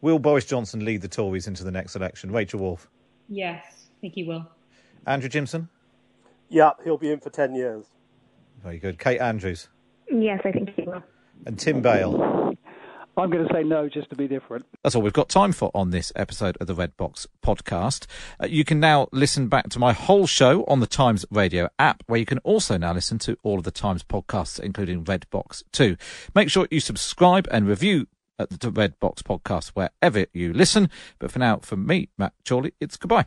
Will 0.00 0.18
Boris 0.18 0.44
Johnson 0.44 0.84
lead 0.84 1.02
the 1.02 1.08
Tories 1.08 1.46
into 1.46 1.64
the 1.64 1.70
next 1.72 1.96
election? 1.96 2.30
Rachel 2.30 2.60
Wolf, 2.60 2.88
Yes, 3.28 3.64
I 3.66 4.00
think 4.00 4.14
he 4.14 4.22
will. 4.24 4.46
Andrew 5.06 5.28
Gimson, 5.28 5.68
Yeah, 6.48 6.70
he'll 6.84 6.96
be 6.98 7.10
in 7.10 7.20
for 7.20 7.30
10 7.30 7.54
years. 7.54 7.84
very 8.62 8.78
good. 8.78 8.98
Kate 8.98 9.20
Andrews 9.20 9.68
Yes, 10.10 10.40
I 10.44 10.52
think 10.52 10.70
he 10.76 10.82
will. 10.82 11.02
and 11.46 11.58
Tim 11.58 11.82
Bale. 11.82 12.54
I'm 13.18 13.30
going 13.30 13.46
to 13.46 13.52
say 13.52 13.62
no 13.62 13.88
just 13.88 14.10
to 14.10 14.16
be 14.16 14.28
different. 14.28 14.66
That's 14.82 14.94
all 14.94 15.00
we've 15.00 15.12
got 15.12 15.30
time 15.30 15.52
for 15.52 15.70
on 15.74 15.90
this 15.90 16.12
episode 16.14 16.58
of 16.60 16.66
the 16.66 16.74
Red 16.74 16.96
Box 16.98 17.26
podcast. 17.42 18.06
Uh, 18.42 18.46
you 18.46 18.62
can 18.62 18.78
now 18.78 19.08
listen 19.10 19.48
back 19.48 19.70
to 19.70 19.78
my 19.78 19.92
whole 19.92 20.26
show 20.26 20.64
on 20.64 20.80
the 20.80 20.86
Times 20.86 21.24
Radio 21.30 21.68
app, 21.78 22.02
where 22.06 22.20
you 22.20 22.26
can 22.26 22.38
also 22.38 22.76
now 22.76 22.92
listen 22.92 23.18
to 23.20 23.38
all 23.42 23.58
of 23.58 23.64
the 23.64 23.70
Times 23.70 24.02
podcasts, 24.02 24.60
including 24.60 25.02
Red 25.04 25.24
Box 25.30 25.64
2. 25.72 25.96
Make 26.34 26.50
sure 26.50 26.68
you 26.70 26.80
subscribe 26.80 27.48
and 27.50 27.66
review 27.66 28.06
at 28.38 28.50
the 28.50 28.70
Red 28.70 28.98
Box 29.00 29.22
podcast 29.22 29.68
wherever 29.68 30.26
you 30.34 30.52
listen. 30.52 30.90
But 31.18 31.32
for 31.32 31.38
now, 31.38 31.58
from 31.58 31.86
me, 31.86 32.10
Matt 32.18 32.34
Chorley, 32.46 32.74
it's 32.80 32.96
goodbye. 32.98 33.26